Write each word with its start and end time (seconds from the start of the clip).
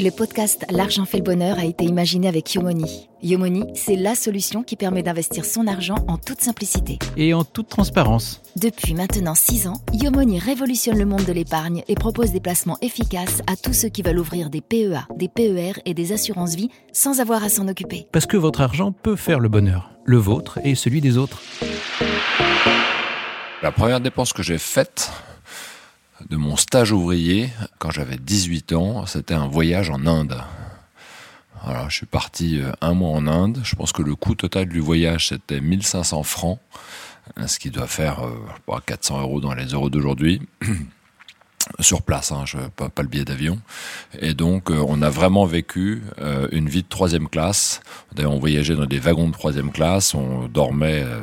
Le 0.00 0.10
podcast 0.10 0.64
L'argent 0.70 1.04
fait 1.04 1.16
le 1.16 1.24
bonheur 1.24 1.58
a 1.58 1.64
été 1.64 1.84
imaginé 1.84 2.28
avec 2.28 2.54
Yomoni. 2.54 3.08
Yomoni, 3.20 3.64
c'est 3.74 3.96
la 3.96 4.14
solution 4.14 4.62
qui 4.62 4.76
permet 4.76 5.02
d'investir 5.02 5.44
son 5.44 5.66
argent 5.66 5.96
en 6.06 6.18
toute 6.18 6.40
simplicité. 6.40 7.00
Et 7.16 7.34
en 7.34 7.42
toute 7.42 7.68
transparence. 7.68 8.40
Depuis 8.54 8.94
maintenant 8.94 9.34
6 9.34 9.66
ans, 9.66 9.82
Yomoni 9.92 10.38
révolutionne 10.38 10.98
le 10.98 11.04
monde 11.04 11.24
de 11.24 11.32
l'épargne 11.32 11.82
et 11.88 11.96
propose 11.96 12.30
des 12.30 12.38
placements 12.38 12.78
efficaces 12.80 13.42
à 13.48 13.56
tous 13.56 13.72
ceux 13.72 13.88
qui 13.88 14.02
veulent 14.02 14.20
ouvrir 14.20 14.50
des 14.50 14.60
PEA, 14.60 15.08
des 15.16 15.26
PER 15.28 15.72
et 15.84 15.94
des 15.94 16.12
assurances-vie 16.12 16.70
sans 16.92 17.18
avoir 17.18 17.42
à 17.42 17.48
s'en 17.48 17.66
occuper. 17.66 18.06
Parce 18.12 18.26
que 18.26 18.36
votre 18.36 18.60
argent 18.60 18.92
peut 18.92 19.16
faire 19.16 19.40
le 19.40 19.48
bonheur, 19.48 19.90
le 20.04 20.18
vôtre 20.18 20.60
et 20.62 20.76
celui 20.76 21.00
des 21.00 21.18
autres. 21.18 21.42
La 23.64 23.72
première 23.72 24.00
dépense 24.00 24.32
que 24.32 24.44
j'ai 24.44 24.58
faite, 24.58 25.10
de 26.28 26.36
mon 26.36 26.56
stage 26.56 26.92
ouvrier 26.92 27.50
quand 27.78 27.90
j'avais 27.90 28.16
18 28.16 28.72
ans. 28.72 29.06
C'était 29.06 29.34
un 29.34 29.48
voyage 29.48 29.90
en 29.90 30.06
Inde. 30.06 30.42
Alors, 31.64 31.90
je 31.90 31.96
suis 31.96 32.06
parti 32.06 32.60
euh, 32.60 32.72
un 32.80 32.94
mois 32.94 33.10
en 33.10 33.26
Inde. 33.26 33.60
Je 33.64 33.74
pense 33.74 33.92
que 33.92 34.02
le 34.02 34.14
coût 34.14 34.34
total 34.34 34.68
du 34.68 34.80
voyage, 34.80 35.28
c'était 35.28 35.60
1500 35.60 36.22
francs, 36.22 36.60
ce 37.46 37.58
qui 37.58 37.70
doit 37.70 37.88
faire 37.88 38.24
euh, 38.24 38.80
400 38.86 39.20
euros 39.20 39.40
dans 39.40 39.54
les 39.54 39.66
euros 39.66 39.90
d'aujourd'hui. 39.90 40.40
Sur 41.80 42.02
place, 42.02 42.32
hein, 42.32 42.44
je, 42.46 42.56
pas, 42.56 42.90
le 43.02 43.08
billet 43.08 43.24
d'avion. 43.24 43.58
Et 44.18 44.34
donc, 44.34 44.70
euh, 44.70 44.82
on 44.88 45.02
a 45.02 45.10
vraiment 45.10 45.44
vécu 45.44 46.02
euh, 46.18 46.48
une 46.50 46.68
vie 46.68 46.82
de 46.82 46.88
troisième 46.88 47.28
classe. 47.28 47.82
D'ailleurs, 48.14 48.32
on 48.32 48.38
voyageait 48.38 48.74
dans 48.74 48.86
des 48.86 48.98
wagons 48.98 49.28
de 49.28 49.32
troisième 49.32 49.70
classe, 49.70 50.14
on 50.14 50.48
dormait 50.48 51.02
euh, 51.04 51.20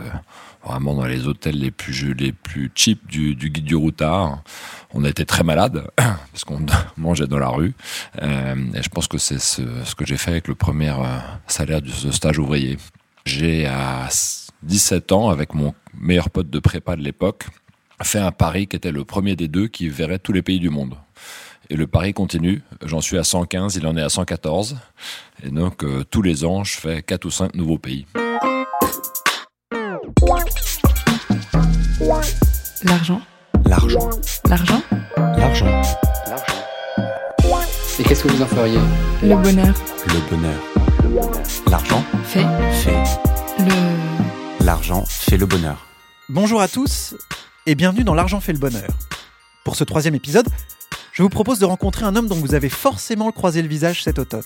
vraiment 0.65 0.95
dans 0.95 1.05
les 1.05 1.27
hôtels 1.27 1.57
les 1.57 1.71
plus 1.71 2.13
les 2.13 2.31
plus 2.31 2.71
cheap 2.75 3.07
du, 3.07 3.35
du 3.35 3.49
guide 3.49 3.65
du 3.65 3.75
routard. 3.75 4.43
On 4.93 5.03
a 5.03 5.09
été 5.09 5.25
très 5.25 5.43
malade 5.43 5.87
parce 5.95 6.43
qu'on 6.45 6.65
mangeait 6.97 7.27
dans 7.27 7.39
la 7.39 7.49
rue. 7.49 7.73
Euh, 8.21 8.55
et 8.73 8.83
je 8.83 8.89
pense 8.89 9.07
que 9.07 9.17
c'est 9.17 9.39
ce, 9.39 9.61
que 9.95 10.05
j'ai 10.05 10.17
fait 10.17 10.31
avec 10.31 10.47
le 10.47 10.55
premier 10.55 10.89
euh, 10.89 11.17
salaire 11.47 11.81
de 11.81 11.89
ce 11.89 12.11
stage 12.11 12.39
ouvrier. 12.39 12.77
J'ai 13.25 13.65
à 13.65 14.07
17 14.63 15.11
ans, 15.11 15.29
avec 15.29 15.53
mon 15.53 15.73
meilleur 15.97 16.29
pote 16.29 16.49
de 16.49 16.59
prépa 16.59 16.95
de 16.95 17.01
l'époque, 17.01 17.45
fait 18.03 18.19
un 18.19 18.31
pari 18.31 18.67
qui 18.67 18.75
était 18.75 18.91
le 18.91 19.05
premier 19.05 19.35
des 19.35 19.47
deux 19.47 19.67
qui 19.67 19.89
verrait 19.89 20.19
tous 20.19 20.33
les 20.33 20.41
pays 20.41 20.59
du 20.59 20.69
monde. 20.69 20.95
Et 21.69 21.75
le 21.75 21.87
pari 21.87 22.13
continue. 22.13 22.61
J'en 22.83 23.01
suis 23.01 23.17
à 23.17 23.23
115, 23.23 23.75
il 23.75 23.87
en 23.87 23.97
est 23.97 24.01
à 24.01 24.09
114. 24.09 24.77
Et 25.43 25.49
donc, 25.49 25.83
euh, 25.83 26.03
tous 26.09 26.21
les 26.21 26.45
ans, 26.45 26.63
je 26.63 26.77
fais 26.77 27.01
4 27.01 27.25
ou 27.25 27.31
5 27.31 27.55
nouveaux 27.55 27.79
pays. 27.79 28.05
L'argent. 32.85 33.19
L'argent. 33.65 34.09
L'argent. 34.47 34.81
L'argent. 35.17 35.81
Et 37.97 38.03
qu'est-ce 38.03 38.23
que 38.23 38.27
vous 38.27 38.41
en 38.43 38.45
feriez? 38.45 38.77
Le 39.23 39.35
bonheur. 39.35 39.73
Le 40.07 40.29
bonheur. 40.29 40.61
L'argent 41.67 42.03
Fait. 42.25 42.45
fait. 42.71 43.03
Le. 43.59 44.63
L'argent 44.63 45.03
fait 45.07 45.37
le 45.37 45.47
bonheur. 45.47 45.87
Bonjour 46.29 46.61
à 46.61 46.67
tous 46.67 47.15
et 47.65 47.73
bienvenue 47.73 48.03
dans 48.03 48.13
L'argent 48.13 48.39
fait 48.39 48.53
le 48.53 48.59
bonheur. 48.59 48.89
Pour 49.63 49.75
ce 49.75 49.83
troisième 49.83 50.13
épisode, 50.13 50.47
je 51.11 51.23
vous 51.23 51.29
propose 51.29 51.57
de 51.57 51.65
rencontrer 51.65 52.05
un 52.05 52.15
homme 52.15 52.27
dont 52.27 52.35
vous 52.35 52.53
avez 52.53 52.69
forcément 52.69 53.31
croisé 53.31 53.63
le 53.63 53.67
visage 53.67 54.03
cet 54.03 54.19
automne. 54.19 54.43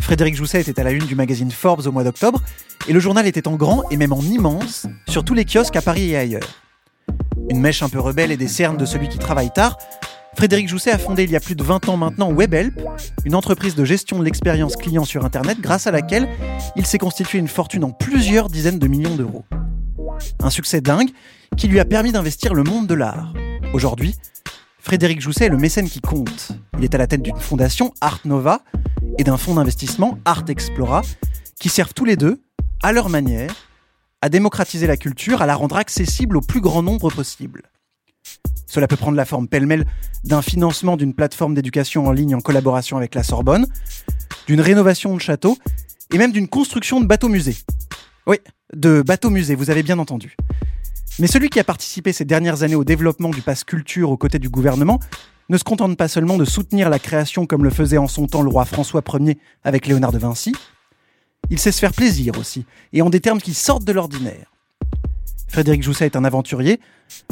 Frédéric 0.00 0.36
Jousset 0.36 0.62
était 0.62 0.80
à 0.80 0.84
la 0.84 0.92
une 0.92 1.04
du 1.04 1.14
magazine 1.14 1.50
Forbes 1.50 1.86
au 1.86 1.92
mois 1.92 2.02
d'octobre 2.04 2.40
et 2.88 2.94
le 2.94 3.00
journal 3.00 3.26
était 3.26 3.46
en 3.46 3.56
grand 3.56 3.82
et 3.90 3.98
même 3.98 4.14
en 4.14 4.22
immense 4.22 4.86
sur 5.06 5.22
tous 5.22 5.34
les 5.34 5.44
kiosques 5.44 5.76
à 5.76 5.82
Paris 5.82 6.10
et 6.10 6.16
ailleurs. 6.16 6.48
Une 7.52 7.60
mèche 7.60 7.82
un 7.82 7.90
peu 7.90 8.00
rebelle 8.00 8.32
et 8.32 8.38
des 8.38 8.48
cernes 8.48 8.78
de 8.78 8.86
celui 8.86 9.10
qui 9.10 9.18
travaille 9.18 9.50
tard, 9.50 9.76
Frédéric 10.34 10.68
Jousset 10.68 10.90
a 10.90 10.96
fondé 10.96 11.24
il 11.24 11.30
y 11.30 11.36
a 11.36 11.40
plus 11.40 11.54
de 11.54 11.62
20 11.62 11.86
ans 11.90 11.98
maintenant 11.98 12.32
WebHelp, 12.32 12.80
une 13.26 13.34
entreprise 13.34 13.74
de 13.74 13.84
gestion 13.84 14.18
de 14.18 14.24
l'expérience 14.24 14.74
client 14.74 15.04
sur 15.04 15.22
Internet 15.22 15.60
grâce 15.60 15.86
à 15.86 15.90
laquelle 15.90 16.30
il 16.76 16.86
s'est 16.86 16.96
constitué 16.96 17.38
une 17.38 17.48
fortune 17.48 17.84
en 17.84 17.90
plusieurs 17.90 18.48
dizaines 18.48 18.78
de 18.78 18.88
millions 18.88 19.16
d'euros. 19.16 19.44
Un 20.42 20.48
succès 20.48 20.80
dingue 20.80 21.10
qui 21.58 21.68
lui 21.68 21.78
a 21.78 21.84
permis 21.84 22.10
d'investir 22.10 22.54
le 22.54 22.62
monde 22.62 22.86
de 22.86 22.94
l'art. 22.94 23.34
Aujourd'hui, 23.74 24.14
Frédéric 24.78 25.20
Jousset 25.20 25.44
est 25.44 25.50
le 25.50 25.58
mécène 25.58 25.90
qui 25.90 26.00
compte. 26.00 26.52
Il 26.78 26.84
est 26.84 26.94
à 26.94 26.98
la 26.98 27.06
tête 27.06 27.20
d'une 27.20 27.36
fondation 27.36 27.92
Art 28.00 28.20
Nova 28.24 28.62
et 29.18 29.24
d'un 29.24 29.36
fonds 29.36 29.56
d'investissement 29.56 30.16
Art 30.24 30.44
Explora 30.48 31.02
qui 31.60 31.68
servent 31.68 31.92
tous 31.92 32.06
les 32.06 32.16
deux, 32.16 32.40
à 32.82 32.92
leur 32.92 33.10
manière, 33.10 33.54
à 34.22 34.28
démocratiser 34.28 34.86
la 34.86 34.96
culture, 34.96 35.42
à 35.42 35.46
la 35.46 35.56
rendre 35.56 35.76
accessible 35.76 36.36
au 36.36 36.40
plus 36.40 36.60
grand 36.60 36.82
nombre 36.82 37.10
possible. 37.10 37.62
Cela 38.66 38.86
peut 38.86 38.96
prendre 38.96 39.16
la 39.16 39.24
forme 39.24 39.48
pêle-mêle 39.48 39.84
d'un 40.24 40.40
financement 40.40 40.96
d'une 40.96 41.12
plateforme 41.12 41.54
d'éducation 41.54 42.06
en 42.06 42.12
ligne 42.12 42.34
en 42.34 42.40
collaboration 42.40 42.96
avec 42.96 43.14
la 43.14 43.24
Sorbonne, 43.24 43.66
d'une 44.46 44.60
rénovation 44.60 45.14
de 45.14 45.20
châteaux 45.20 45.58
et 46.14 46.18
même 46.18 46.32
d'une 46.32 46.48
construction 46.48 47.00
de 47.00 47.06
bateaux-musées. 47.06 47.56
Oui, 48.26 48.36
de 48.74 49.02
bateaux-musées, 49.02 49.56
vous 49.56 49.70
avez 49.70 49.82
bien 49.82 49.98
entendu. 49.98 50.36
Mais 51.18 51.26
celui 51.26 51.50
qui 51.50 51.60
a 51.60 51.64
participé 51.64 52.12
ces 52.12 52.24
dernières 52.24 52.62
années 52.62 52.76
au 52.76 52.84
développement 52.84 53.28
du 53.28 53.42
pass 53.42 53.64
culture 53.64 54.10
aux 54.10 54.16
côtés 54.16 54.38
du 54.38 54.48
gouvernement 54.48 55.00
ne 55.48 55.58
se 55.58 55.64
contente 55.64 55.96
pas 55.98 56.08
seulement 56.08 56.38
de 56.38 56.44
soutenir 56.44 56.88
la 56.88 56.98
création 56.98 57.44
comme 57.44 57.64
le 57.64 57.70
faisait 57.70 57.98
en 57.98 58.08
son 58.08 58.26
temps 58.26 58.42
le 58.42 58.48
roi 58.48 58.64
François 58.64 59.02
Ier 59.18 59.38
avec 59.64 59.86
Léonard 59.86 60.12
de 60.12 60.18
Vinci, 60.18 60.54
il 61.50 61.58
sait 61.58 61.72
se 61.72 61.78
faire 61.78 61.92
plaisir 61.92 62.38
aussi, 62.38 62.64
et 62.92 63.02
en 63.02 63.10
des 63.10 63.20
termes 63.20 63.40
qui 63.40 63.54
sortent 63.54 63.84
de 63.84 63.92
l'ordinaire. 63.92 64.52
Frédéric 65.48 65.82
Jousset 65.82 66.06
est 66.06 66.16
un 66.16 66.24
aventurier, 66.24 66.80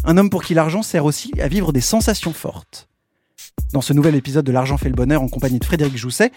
un 0.04 0.18
homme 0.18 0.28
pour 0.28 0.42
qui 0.42 0.52
l'argent 0.52 0.82
sert 0.82 1.04
aussi 1.04 1.32
à 1.40 1.48
vivre 1.48 1.72
des 1.72 1.80
sensations 1.80 2.34
fortes. 2.34 2.88
Dans 3.72 3.80
ce 3.80 3.92
nouvel 3.92 4.14
épisode 4.14 4.44
de 4.44 4.52
L'argent 4.52 4.76
fait 4.76 4.88
le 4.88 4.94
bonheur 4.94 5.22
en 5.22 5.28
compagnie 5.28 5.58
de 5.58 5.64
Frédéric 5.64 5.96
Jousset, 5.96 6.32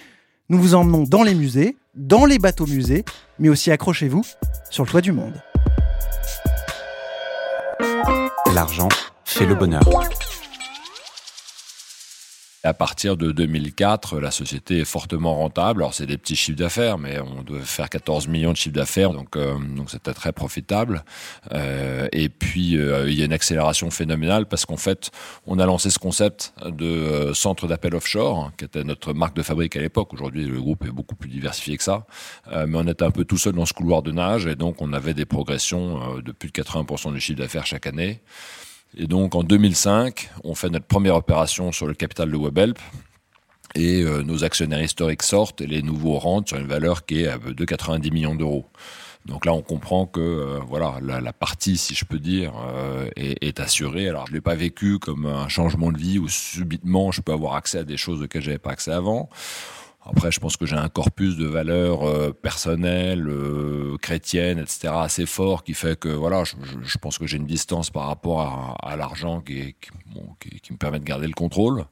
nous 0.50 0.59
vous 0.59 0.75
emmenons 0.75 1.03
dans 1.03 1.23
les 1.23 1.35
musées, 1.35 1.78
dans 1.95 2.25
les 2.25 2.39
bateaux 2.39 2.67
musées, 2.67 3.03
mais 3.39 3.50
aussi 3.50 3.72
accrochez-vous 3.72 4.23
sur 4.69 4.83
le 4.83 4.89
toit 4.89 5.01
du 5.01 5.12
monde. 5.12 5.41
L'argent 8.53 8.89
fait 9.25 9.45
le 9.45 9.56
bonheur. 9.56 9.83
À 12.66 12.74
partir 12.74 13.18
de 13.18 13.34
2004, 13.34 14.19
la 14.19 14.31
société 14.31 14.79
est 14.79 14.85
fortement 14.85 15.35
rentable. 15.35 15.81
Alors 15.81 15.94
c'est 15.94 16.06
des 16.06 16.18
petits 16.18 16.38
chiffres 16.38 16.57
d'affaires, 16.57 16.97
mais 16.97 17.19
on 17.19 17.44
doit 17.44 17.59
faire 17.59 17.90
14 17.90 18.29
millions 18.29 18.53
de 18.53 18.57
chiffres 18.57 18.75
d'affaires, 18.75 19.12
donc 19.12 19.35
euh, 19.35 19.57
donc 19.75 19.90
c'était 19.90 20.13
très 20.13 20.31
profitable. 20.31 21.03
Euh, 21.51 22.07
et 22.13 22.29
puis 22.29 22.78
euh, 22.78 23.09
il 23.09 23.19
y 23.19 23.22
a 23.22 23.25
une 23.25 23.34
accélération 23.34 23.91
phénoménale 23.91 24.46
parce 24.46 24.66
qu'en 24.66 24.78
fait, 24.78 25.12
on 25.46 25.59
a 25.59 25.66
lancé 25.66 25.90
ce 25.90 26.00
concept 26.00 26.53
de 26.66 26.85
euh, 26.85 27.34
centre 27.34 27.68
d'appel 27.68 27.96
offshore, 27.96 28.40
hein, 28.40 28.53
qui 28.57 28.63
était 28.63 28.85
notre 28.85 29.13
marque 29.13 29.35
de 29.35 29.44
fabrique 29.44 29.75
à 29.75 29.81
l'époque. 29.81 30.13
Aujourd'hui, 30.13 30.45
le 30.45 30.62
groupe 30.62 30.85
est 30.85 30.91
beaucoup 30.91 31.16
plus 31.16 31.30
diversifié 31.30 31.75
que 31.78 31.84
ça, 31.84 32.06
Euh, 32.51 32.66
mais 32.68 32.78
on 32.78 32.88
était 32.88 33.03
un 33.03 33.12
peu 33.12 33.25
tout 33.25 33.38
seul 33.38 33.53
dans 33.53 33.66
ce 33.66 33.74
couloir 33.74 34.03
de 34.03 34.12
nage, 34.12 34.45
et 34.47 34.56
donc 34.56 34.81
on 34.81 34.94
avait 34.94 35.13
des 35.13 35.25
progressions 35.25 36.18
euh, 36.18 36.22
de 36.22 36.31
plus 36.31 36.50
de 36.50 36.53
80% 36.53 37.13
du 37.13 37.19
chiffre 37.19 37.40
d'affaires 37.40 37.66
chaque 37.66 37.88
année. 37.88 38.22
Et 38.98 39.08
donc 39.08 39.36
en 39.36 39.44
2005, 39.44 40.30
on 40.44 40.56
fait 40.56 40.70
notre 40.70 40.86
première 40.86 41.16
opération 41.16 41.72
sur 41.72 41.88
le 41.88 41.94
capital 41.94 42.31
de 42.31 42.38
WebHelp. 42.38 42.80
Et 43.76 44.04
euh, 44.04 44.22
nos 44.22 44.44
actionnaires 44.44 44.84
historiques 44.84 45.24
sortent 45.24 45.62
et 45.62 45.68
les 45.68 45.81
nouveaux 45.81 46.20
rentrent 46.20 46.50
sur 46.50 46.58
une 46.58 46.68
valeur 46.68 47.06
qui 47.06 47.24
est 47.24 47.40
de 47.40 47.66
90 47.66 48.12
millions 48.12 48.36
d'euros. 48.36 48.68
Donc 49.26 49.46
là, 49.46 49.54
on 49.54 49.62
comprend 49.62 50.06
que 50.06 50.20
euh, 50.20 50.59
voilà 50.68 51.00
la, 51.02 51.22
la 51.22 51.34
partie, 51.34 51.78
si 51.78 51.96
je 51.96 52.04
peux 52.04 52.20
dire, 52.20 52.54
euh, 52.68 53.09
est, 53.16 53.42
est 53.42 53.59
assurée. 53.59 54.09
Alors, 54.09 54.28
je 54.28 54.34
l'ai 54.34 54.42
pas 54.42 54.56
vécu 54.56 55.00
comme 55.00 55.25
un 55.25 55.48
changement 55.48 55.92
de 55.92 55.98
vie 55.98 56.20
où 56.20 56.28
subitement 56.28 57.12
je 57.12 57.22
peux 57.22 57.31
avoir 57.31 57.56
accès 57.56 57.80
à 57.80 57.84
des 57.84 57.98
choses 57.98 58.22
auxquelles 58.22 58.42
j'avais 58.42 58.58
pas 58.58 58.72
accès 58.72 58.92
avant. 58.92 59.30
Après, 60.06 60.31
je 60.31 60.40
pense 60.40 60.58
que 60.58 60.66
j'ai 60.66 60.75
un 60.75 60.90
corpus 60.90 61.38
de 61.38 61.46
valeurs 61.46 62.03
euh, 62.03 62.34
personnelles, 62.34 63.28
euh, 63.30 63.96
chrétiennes, 64.02 64.59
etc., 64.59 64.94
assez 64.97 65.25
fort, 65.25 65.64
qui 65.64 65.74
fait 65.74 65.97
que 65.97 66.09
voilà, 66.09 66.44
je, 66.44 66.97
pense 66.97 67.18
que 67.18 67.25
j'ai 67.25 67.38
une 67.38 67.46
distance 67.46 67.90
par 67.90 68.08
rapport 68.08 68.78
à, 68.81 68.96
l'argent 68.97 69.40
qui 69.42 69.75
me 70.72 70.78
permet 70.78 71.00
de 71.00 71.06
garder 71.06 71.28
le 71.28 71.34
contrôle. 71.34 71.86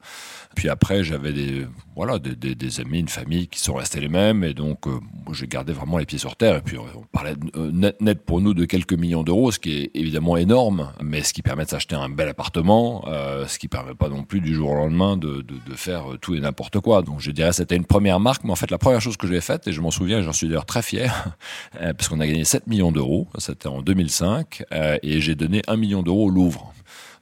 Puis 0.55 0.67
après, 0.67 1.03
j'avais 1.03 1.31
des 1.31 1.65
voilà 1.95 2.19
des, 2.19 2.35
des- 2.35 2.55
des 2.55 2.79
amis, 2.79 2.99
une 2.99 3.07
famille 3.09 3.47
qui 3.47 3.59
sont 3.59 3.73
restés 3.73 3.99
les 3.99 4.07
mêmes, 4.07 4.43
et 4.43 4.53
donc 4.53 4.87
euh, 4.87 4.99
j'ai 5.33 5.47
gardé 5.47 5.73
vraiment 5.73 5.97
les 5.97 6.05
pieds 6.05 6.17
sur 6.19 6.35
terre. 6.35 6.55
Et 6.57 6.61
puis 6.61 6.77
on 6.77 7.01
parlait 7.11 7.35
euh, 7.57 7.69
net, 7.71 7.99
net 8.01 8.21
pour 8.25 8.39
nous 8.41 8.53
de 8.53 8.65
quelques 8.65 8.93
millions 8.93 9.23
d'euros, 9.23 9.51
ce 9.51 9.59
qui 9.59 9.73
est 9.77 9.91
évidemment 9.93 10.37
énorme, 10.37 10.91
mais 11.03 11.21
ce 11.21 11.33
qui 11.33 11.41
permet 11.41 11.65
de 11.65 11.69
s'acheter 11.69 11.95
un 11.95 12.09
bel 12.09 12.29
appartement, 12.29 13.03
euh, 13.07 13.45
ce 13.47 13.59
qui 13.59 13.67
permet 13.67 13.93
pas 13.93 14.09
non 14.09 14.23
plus 14.23 14.39
du 14.41 14.53
jour 14.55 14.71
au 14.71 14.75
lendemain 14.75 15.17
de, 15.17 15.41
de, 15.41 15.55
de 15.69 15.75
faire 15.75 16.13
euh, 16.13 16.17
tout 16.17 16.33
et 16.35 16.39
n'importe 16.39 16.79
quoi. 16.79 17.01
Donc 17.01 17.19
je 17.19 17.31
dirais 17.31 17.51
c'était 17.53 17.75
une 17.75 17.85
première 17.85 18.19
marque, 18.19 18.43
mais 18.43 18.51
en 18.51 18.55
fait 18.55 18.71
la 18.71 18.77
première 18.77 19.01
chose 19.01 19.17
que 19.17 19.27
j'ai 19.27 19.41
faite, 19.41 19.67
et 19.67 19.73
je 19.73 19.81
m'en 19.81 19.91
souviens, 19.91 20.21
j'en 20.21 20.33
suis 20.33 20.47
d'ailleurs 20.47 20.65
très 20.65 20.81
fier, 20.81 21.35
euh, 21.81 21.93
parce 21.93 22.07
qu'on 22.07 22.19
a 22.21 22.27
gagné 22.27 22.45
7 22.45 22.67
millions 22.67 22.91
d'euros, 22.91 23.27
c'était 23.37 23.67
en 23.67 23.81
2005, 23.81 24.63
euh, 24.71 24.97
et 25.03 25.19
j'ai 25.21 25.35
donné 25.35 25.61
1 25.67 25.75
million 25.75 26.03
d'euros 26.03 26.27
au 26.27 26.29
Louvre. 26.29 26.73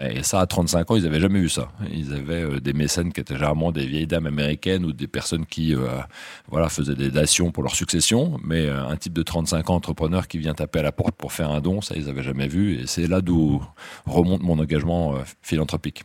Et 0.02 0.24
ça, 0.24 0.40
à 0.40 0.48
35 0.48 0.92
ans, 0.92 0.96
ils 0.96 1.06
avaient 1.06 1.20
jamais 1.20 1.42
vu 1.42 1.50
ça. 1.50 1.68
Ils 1.92 2.14
avaient 2.14 2.44
euh, 2.44 2.60
des 2.62 2.72
mécènes 2.72 3.12
qui 3.12 3.20
étaient 3.20 3.34
généralement 3.34 3.74
des 3.74 3.86
vieilles 3.86 4.08
dames 4.08 4.28
américaines 4.28 4.86
ou 4.86 4.94
des 4.94 5.08
personnes 5.08 5.46
qui, 5.46 5.76
euh, 5.76 5.88
voilà, 6.48 6.70
faisaient 6.70 6.96
des 6.96 7.12
dations 7.12 7.52
pour 7.52 7.64
leur 7.64 7.76
succession. 7.76 8.40
Mais 8.42 8.66
euh, 8.66 8.88
un 8.88 8.96
type 8.96 9.12
de 9.12 9.24
35 9.24 9.70
ans 9.70 9.76
entrepreneur 9.76 10.30
qui 10.30 10.38
vient 10.38 10.54
taper 10.54 10.80
à 10.80 10.84
la 10.84 10.94
porte 10.94 11.16
pour 11.16 11.34
faire 11.34 11.52
un 11.52 11.60
don, 11.60 11.82
ça, 11.82 11.96
ils 11.98 12.08
avaient 12.08 12.24
jamais 12.24 12.48
vu. 12.48 12.80
Et 12.80 12.88
c'est 12.88 13.08
là 13.08 13.20
d'où 13.20 13.62
remonte 14.06 14.42
mon 14.42 14.58
engagement 14.60 15.16
philanthropique. 15.42 16.04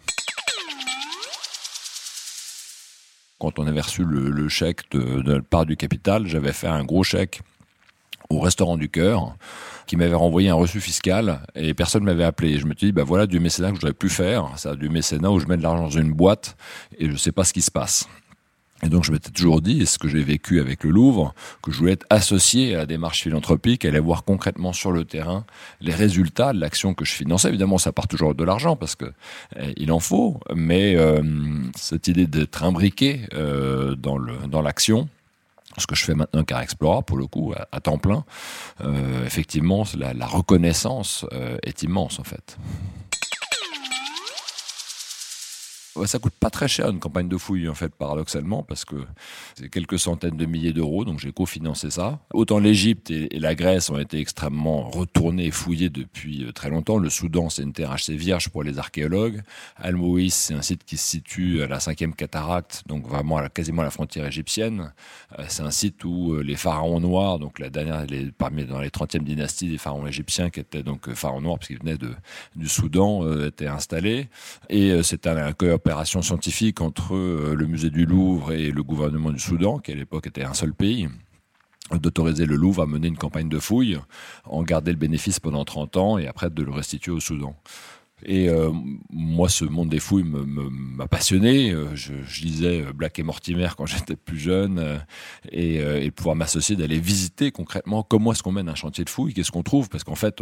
quand 3.41 3.59
on 3.59 3.67
avait 3.67 3.83
reçu 3.83 4.05
le, 4.05 4.49
chèque 4.49 4.91
de, 4.93 5.21
de 5.21 5.39
part 5.39 5.67
du 5.67 5.77
capital, 5.77 6.27
j'avais 6.27 6.55
fait 6.55 6.67
un 6.67 6.83
gros 6.83 7.03
chèque 7.03 7.43
au 8.37 8.41
restaurant 8.41 8.77
du 8.77 8.89
cœur 8.89 9.37
qui 9.87 9.97
m'avait 9.97 10.15
renvoyé 10.15 10.49
un 10.49 10.55
reçu 10.55 10.81
fiscal 10.81 11.41
et 11.55 11.75
personne 11.75 12.05
m'avait 12.05 12.25
appelé. 12.25 12.59
Je 12.59 12.67
me 12.67 12.75
suis 12.75 12.89
dit, 12.89 12.93
bah 12.93 13.05
voilà 13.05 13.27
du 13.27 13.41
mécénat 13.41 13.71
que 13.71 13.77
je 13.77 13.83
n'aurais 13.83 13.93
plus 13.93 14.11
faire, 14.11 14.49
ça, 14.57 14.75
du 14.75 14.89
mécénat 14.89 15.31
où 15.31 15.39
je 15.39 15.47
mets 15.47 15.57
de 15.57 15.63
l'argent 15.63 15.85
dans 15.85 15.91
une 15.91 16.13
boîte 16.13 16.57
et 16.99 17.07
je 17.07 17.13
ne 17.13 17.17
sais 17.17 17.33
pas 17.33 17.45
ce 17.45 17.53
qui 17.53 17.63
se 17.63 17.71
passe. 17.71 18.09
Et 18.83 18.89
donc 18.89 19.05
je 19.05 19.13
m'étais 19.13 19.31
toujours 19.31 19.63
dit, 19.63 19.81
et 19.81 19.87
ce 19.87 19.99
que 19.99 20.09
j'ai 20.09 20.23
vécu 20.23 20.61
avec 20.61 20.85
le 20.85 20.91
Louvre, 20.91 21.35
que 21.63 21.71
je 21.71 21.79
voulais 21.79 21.93
être 21.93 22.07
associé 22.11 22.75
à 22.75 22.79
la 22.79 22.87
démarche 22.87 23.23
philanthropique, 23.23 23.85
aller 23.85 23.99
voir 23.99 24.25
concrètement 24.25 24.73
sur 24.75 24.93
le 24.93 25.05
terrain 25.05 25.47
les 25.81 25.95
résultats 25.95 26.53
de 26.53 26.61
l'action 26.61 26.93
que 26.93 27.05
je 27.05 27.13
finançais. 27.13 27.49
Évidemment, 27.49 27.79
ça 27.79 27.93
part 27.93 28.09
toujours 28.09 28.35
de 28.35 28.45
l'argent 28.45 28.77
parce 28.77 28.95
que 28.95 29.07
eh, 29.57 29.73
il 29.77 29.91
en 29.91 30.01
faut, 30.01 30.39
mais 30.55 30.97
euh, 30.97 31.23
cette 31.77 32.09
idée 32.09 32.27
d'être 32.27 32.63
imbriqué 32.63 33.23
euh, 33.33 33.95
dans 33.95 34.63
l'action, 34.63 35.09
ce 35.79 35.87
que 35.87 35.95
je 35.95 36.05
fais 36.05 36.15
maintenant 36.15 36.45
car 36.45 36.61
Explora 36.61 37.03
pour 37.03 37.17
le 37.17 37.27
coup 37.27 37.53
à, 37.73 37.81
temps 37.81 37.99
plein, 37.99 38.25
euh, 38.83 39.25
effectivement 39.27 39.85
la, 39.97 40.15
la 40.15 40.27
reconnaissance 40.27 41.27
euh, 41.33 41.57
est 41.63 41.83
immense 41.83 42.19
en 42.19 42.25
fait. 42.25 42.57
Ça 46.07 46.19
coûte 46.19 46.35
pas 46.41 46.51
très 46.51 46.67
cher 46.67 46.91
une 46.91 46.99
campagne 46.99 47.29
de 47.29 47.37
fouilles 47.37 47.69
en 47.69 47.75
fait 47.75 47.95
paradoxalement 47.95 48.65
parce 48.65 48.85
que 48.85 48.97
c'est 49.55 49.69
quelques 49.69 49.99
centaines 49.99 50.37
de 50.37 50.45
milliers 50.45 50.73
d'euros 50.73 51.05
donc 51.05 51.21
j'ai 51.21 51.31
cofinancé 51.31 51.89
ça. 51.91 52.19
Autant 52.33 52.59
l'Égypte 52.59 53.13
et, 53.13 53.29
la 53.39 53.55
Grèce 53.55 53.91
ont 53.91 53.99
été 53.99 54.19
extrêmement 54.19 54.91
retournés 54.91 55.47
et 55.47 55.51
fouillés 55.53 55.91
depuis 55.91 56.45
euh, 56.45 56.53
très 56.53 56.69
longtemps. 56.69 56.99
Le 56.99 57.11
Soudan 57.11 57.49
c'est 57.49 57.63
une 57.63 57.73
terre 57.73 57.93
assez 57.93 58.17
vierge 58.17 58.49
pour 58.49 58.65
les 58.65 58.79
archéologues. 58.81 59.43
Al 59.77 59.95
Moïs 59.95 60.35
c'est 60.35 60.55
un 60.55 60.63
site 60.63 60.85
qui 60.85 60.97
se 60.97 61.07
situe 61.07 61.63
à 61.63 61.69
la 61.69 61.79
cinquième 61.79 62.13
cataracte 62.13 62.83
donc 62.87 63.07
vraiment 63.07 63.37
à 63.37 63.49
quasiment 63.49 63.83
à 63.83 63.85
la 63.85 63.91
frontière 63.91 64.27
égyptienne. 64.27 64.93
Euh, 65.39 65.45
c'est 65.47 65.63
un 65.63 65.71
site 65.71 66.03
où 66.03 66.33
euh, 66.33 66.43
les 66.43 66.57
pharaons 66.57 66.99
noirs 66.99 67.39
donc 67.39 67.61
la 67.61 67.71
dernière 67.71 68.05
parmi 68.37 68.65
dans 68.65 68.81
les 68.81 68.89
30e 68.91 69.23
dynasties 69.23 69.69
des 69.69 69.79
pharaons 69.79 70.09
égyptiens 70.09 70.51
qui 70.51 70.59
étaient 70.59 70.83
donc 70.83 71.13
pharaons 71.15 71.41
noirs 71.41 71.59
parce 71.59 71.69
qu'ils 71.69 71.79
venaient 71.79 71.99
de, 71.99 72.11
du 72.57 72.69
Soudan 72.69 73.45
étaient 73.45 73.69
installés 73.69 74.29
et 74.69 75.01
c'est 75.05 75.29
un, 75.29 75.37
un 75.37 75.53
opération 75.85 76.23
scientifique 76.23 76.81
entre 76.81 77.15
euh, 77.15 77.55
le 77.55 77.67
musée 77.67 77.91
du 77.91 78.07
Louvre 78.07 78.53
et 78.53 78.71
le 78.71 78.83
gouvernement 78.83 79.31
du 79.31 79.39
Soudan, 79.39 79.79
qui 79.79 79.93
à 79.93 79.95
l'époque 79.95 80.27
était 80.27 80.43
un 80.43 80.55
seul 80.55 80.73
pays 80.73 81.09
d'autoriser 81.93 82.47
le 82.47 82.57
Louvre 82.57 82.83
à 82.83 82.87
mener 82.87 83.09
une 83.09 83.19
campagne 83.19 83.51
de 83.51 83.59
fouilles, 83.59 83.99
en 84.45 84.63
garder 84.63 84.93
le 84.93 84.97
bénéfice 84.97 85.41
pendant 85.41 85.63
30 85.67 85.97
ans 85.99 86.17
et 86.17 86.27
après 86.27 86.49
de 86.49 86.63
le 86.63 86.71
restituer 86.71 87.13
au 87.13 87.21
Soudan. 87.21 87.55
Et 88.25 88.49
euh, 88.49 88.71
moi, 89.11 89.49
ce 89.49 89.65
monde 89.65 89.91
des 89.91 90.01
fouilles 90.01 90.25
m'a 90.25 91.07
passionné. 91.07 91.71
Euh, 91.71 91.95
je, 91.95 92.13
lisais 92.43 92.83
euh, 92.83 92.93
Black 92.93 93.19
et 93.19 93.23
Mortimer 93.23 93.69
quand 93.77 93.87
j'étais 93.95 94.17
plus 94.17 94.39
jeune, 94.39 95.01
et, 95.51 95.77
et 95.77 96.11
pouvoir 96.11 96.37
m'associer, 96.37 96.77
d'aller 96.77 96.99
visiter 96.99 97.51
concrètement 97.51 98.03
comment 98.03 98.33
est-ce 98.33 98.43
qu'on 98.43 98.53
mène 98.53 98.69
un 98.69 98.75
chantier 98.75 99.05
de 99.05 99.11
fouilles, 99.11 99.35
qu'est-ce 99.35 99.53
qu'on 99.53 99.63
trouve, 99.63 99.89
parce 99.89 100.05
qu'en 100.05 100.15
fait, 100.15 100.41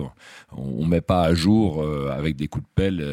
on, 0.53 0.85
ne 0.85 0.89
met 0.89 1.01
pas 1.01 1.23
à 1.23 1.35
jour 1.35 1.85
avec 2.11 2.37
des 2.37 2.49
coups 2.49 2.65
de 2.65 2.71
pelle 2.75 3.05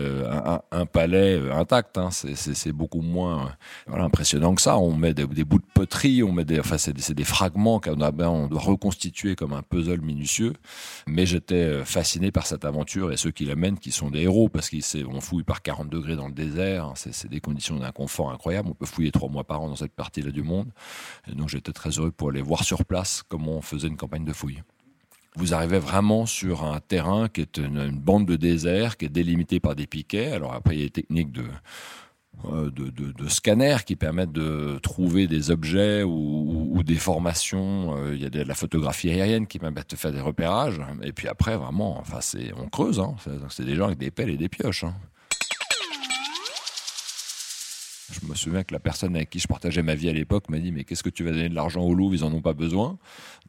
un, 0.72 0.86
palais 0.86 1.40
intact. 1.52 1.98
Hein. 1.98 2.10
C'est 2.12 2.72
beaucoup 2.72 3.02
moins 3.02 3.56
impressionnant 3.92 4.56
que 4.56 4.62
ça. 4.62 4.78
On 4.78 4.96
met 4.96 5.14
des, 5.14 5.26
bouts 5.26 5.60
de 5.60 5.66
poterie, 5.74 6.24
on 6.24 6.32
met 6.32 6.46
des, 6.46 6.60
enfin, 6.60 6.78
c'est 6.78 7.14
des, 7.14 7.24
fragments 7.24 7.80
qu'on 7.80 7.96
ben, 7.96 8.48
doit 8.48 8.62
reconstituer 8.62 9.36
comme 9.36 9.54
un 9.54 9.62
puzzle 9.62 10.02
minutieux. 10.02 10.54
Mais 11.08 11.26
j'étais 11.26 11.84
fasciné 11.86 12.32
par 12.32 12.46
cette 12.46 12.66
aventure 12.66 13.12
et 13.12 13.18
ceux 13.18 13.32
qui 13.32 13.46
la 13.46 13.56
mènent, 13.56 13.80
qui 13.80 13.92
sont 13.92 14.10
des 14.10 14.22
héros 14.22 14.50
parce 14.60 14.70
qu'on 14.70 15.22
fouille 15.22 15.44
par 15.44 15.62
40 15.62 15.90
degrés 15.90 16.18
dans 16.18 16.28
le 16.28 16.34
désert. 16.34 16.88
Hein, 16.88 16.94
c'est 16.96 17.30
des 17.30 17.40
conditions 17.40 17.78
d'inconfort 17.78 18.30
incroyables. 18.30 18.68
On 18.70 18.74
peut 18.74 18.86
fouiller 18.86 19.10
trois 19.10 19.30
mois 19.30 19.46
par 19.46 19.62
an 19.62 19.70
dans 19.70 19.78
cette 19.78 19.94
partie-là 19.94 20.32
du 20.32 20.44
monde. 20.44 20.70
Et 21.32 21.36
donc 21.36 21.48
j'étais 21.48 21.72
très 21.72 21.92
heureux 21.92 22.12
pour 22.12 22.32
aller 22.32 22.42
voir 22.42 22.66
sur 22.66 22.84
place 22.84 23.24
comment 23.30 23.54
on 23.54 23.62
faisait 23.62 23.88
une 23.88 23.96
campagne 23.96 24.26
de 24.26 24.34
fouille 24.34 24.62
vous 25.36 25.54
arrivez 25.54 25.80
vraiment 25.80 26.26
sur 26.26 26.66
un 26.66 26.82
terrain 26.82 27.30
qui 27.30 27.40
est 27.42 27.58
une, 27.58 27.92
bande 27.92 28.26
de 28.26 28.36
désert, 28.36 28.98
qui 28.98 29.06
est 29.06 29.10
délimité 29.10 29.62
par 29.62 29.76
des 29.76 29.88
piquets. 29.88 30.32
Alors 30.34 30.54
après, 30.54 30.76
il 30.76 30.80
y 30.80 30.82
a 30.82 30.86
des 30.88 30.92
techniques 30.92 31.32
de, 31.32 31.46
euh, 32.46 32.72
de, 32.72 33.28
scanners 33.28 33.84
qui 33.86 33.96
permettent 33.96 34.32
de 34.32 34.80
trouver 34.82 35.28
des 35.28 35.52
objets 35.52 36.04
ou, 36.04 36.82
des 36.84 36.96
formations. 36.96 37.98
Euh, 37.98 38.16
il 38.16 38.22
y 38.22 38.26
a 38.26 38.30
de 38.30 38.42
la 38.42 38.56
photographie 38.56 39.10
aérienne 39.10 39.46
qui 39.46 39.60
permet 39.60 39.82
de 39.88 39.96
faire 39.96 40.14
des 40.14 40.22
repérages. 40.22 40.80
Et 41.04 41.12
puis 41.12 41.28
après, 41.28 41.58
vraiment, 41.58 42.00
enfin, 42.00 42.22
c'est, 42.22 42.54
on 42.56 42.70
creuse. 42.70 43.00
Hein. 43.00 43.16
C'est 43.50 43.66
des 43.66 43.76
gens 43.76 43.86
avec 43.86 43.98
des 43.98 44.12
pelles 44.12 44.30
et 44.30 44.38
des 44.38 44.50
pioches. 44.50 44.86
Hein. 44.86 44.96
Je 48.12 48.28
me 48.28 48.36
souviens 48.36 48.64
que 48.64 48.74
la 48.74 48.80
personne 48.80 49.16
avec 49.16 49.30
qui 49.30 49.40
je 49.40 49.48
partageais 49.48 49.84
ma 49.84 49.96
vie 49.96 50.10
à 50.10 50.14
l'époque 50.14 50.50
m'a 50.50 50.58
dit 50.58 50.72
mais 50.72 50.84
qu'est-ce 50.84 51.04
que 51.04 51.10
tu 51.10 51.24
vas 51.24 51.32
donner 51.32 51.50
de 51.50 51.56
l'argent 51.56 51.82
au 51.82 51.94
Louvre? 51.94 52.16
Ils 52.16 52.24
en 52.24 52.34
ont 52.34 52.42
pas 52.42 52.54
besoin. 52.54 52.98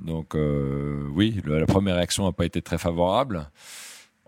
Donc 0.00 0.34
euh, 0.34 1.06
oui, 1.14 1.40
la 1.46 1.66
première 1.66 1.96
réaction 1.96 2.24
n'a 2.26 2.32
pas 2.32 2.44
été 2.44 2.60
très 2.60 2.78
favorable. 2.78 3.50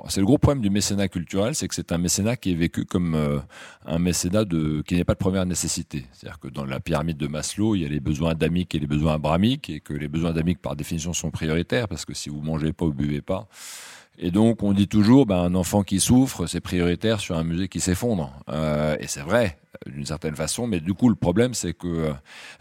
C'est 0.08 0.20
le 0.20 0.26
gros 0.26 0.38
problème 0.38 0.62
du 0.62 0.70
mécénat 0.70 1.08
culturel, 1.08 1.54
c'est 1.54 1.68
que 1.68 1.74
c'est 1.74 1.92
un 1.92 1.98
mécénat 1.98 2.36
qui 2.36 2.52
est 2.52 2.56
vécu 2.56 2.84
comme 2.84 3.14
euh, 3.14 3.38
un 3.86 3.98
mécénat 3.98 4.44
qui 4.84 4.96
n'est 4.96 5.04
pas 5.04 5.14
de 5.14 5.18
première 5.18 5.46
nécessité. 5.46 6.06
C'est-à-dire 6.12 6.40
que 6.40 6.48
dans 6.48 6.64
la 6.64 6.80
pyramide 6.80 7.18
de 7.18 7.28
Maslow, 7.28 7.76
il 7.76 7.82
y 7.82 7.84
a 7.84 7.88
les 7.88 8.00
besoins 8.00 8.30
adamiques 8.30 8.74
et 8.74 8.78
les 8.78 8.86
besoins 8.86 9.14
abramiques, 9.14 9.70
et 9.70 9.80
que 9.80 9.92
les 9.92 10.08
besoins 10.08 10.30
adamiques, 10.30 10.60
par 10.60 10.74
définition, 10.74 11.12
sont 11.12 11.30
prioritaires, 11.30 11.88
parce 11.88 12.04
que 12.04 12.14
si 12.14 12.30
vous 12.30 12.40
mangez 12.40 12.72
pas 12.72 12.86
ou 12.86 12.92
buvez 12.92 13.22
pas, 13.22 13.48
et 14.18 14.30
donc, 14.30 14.62
on 14.62 14.72
dit 14.72 14.88
toujours, 14.88 15.26
ben, 15.26 15.38
un 15.38 15.54
enfant 15.54 15.82
qui 15.82 15.98
souffre, 15.98 16.46
c'est 16.46 16.60
prioritaire 16.60 17.18
sur 17.18 17.36
un 17.36 17.44
musée 17.44 17.68
qui 17.68 17.80
s'effondre. 17.80 18.32
Euh, 18.50 18.96
et 19.00 19.06
c'est 19.06 19.22
vrai, 19.22 19.58
d'une 19.86 20.04
certaine 20.04 20.36
façon. 20.36 20.66
Mais 20.66 20.80
du 20.80 20.92
coup, 20.92 21.08
le 21.08 21.14
problème, 21.14 21.54
c'est 21.54 21.72
que 21.72 22.12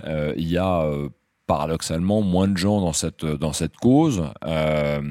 euh, 0.05 0.33
il 0.37 0.47
y 0.47 0.57
a 0.57 0.89
paradoxalement 1.51 2.21
moins 2.21 2.47
de 2.47 2.55
gens 2.55 2.79
dans 2.79 2.93
cette 2.93 3.25
dans 3.25 3.51
cette 3.51 3.75
cause 3.75 4.23
euh, 4.45 5.01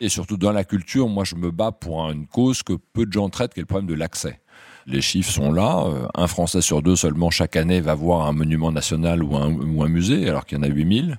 et 0.00 0.08
surtout 0.08 0.38
dans 0.38 0.52
la 0.52 0.64
culture 0.64 1.06
moi 1.06 1.24
je 1.24 1.34
me 1.34 1.50
bats 1.50 1.70
pour 1.70 2.10
une 2.10 2.26
cause 2.26 2.62
que 2.62 2.72
peu 2.94 3.04
de 3.04 3.12
gens 3.12 3.28
traitent 3.28 3.52
qui 3.52 3.60
est 3.60 3.64
le 3.64 3.66
problème 3.66 3.86
de 3.86 3.92
l'accès 3.92 4.40
les 4.86 5.00
chiffres 5.00 5.32
sont 5.32 5.52
là. 5.52 5.84
Euh, 5.84 6.06
un 6.14 6.28
Français 6.28 6.60
sur 6.60 6.80
deux 6.80 6.94
seulement 6.94 7.30
chaque 7.30 7.56
année 7.56 7.80
va 7.80 7.94
voir 7.94 8.28
un 8.28 8.32
monument 8.32 8.70
national 8.70 9.20
ou 9.24 9.36
un, 9.36 9.88
musée, 9.88 10.28
alors 10.28 10.46
qu'il 10.46 10.58
y 10.58 10.60
en 10.60 10.62
a 10.62 10.68
8000. 10.68 11.18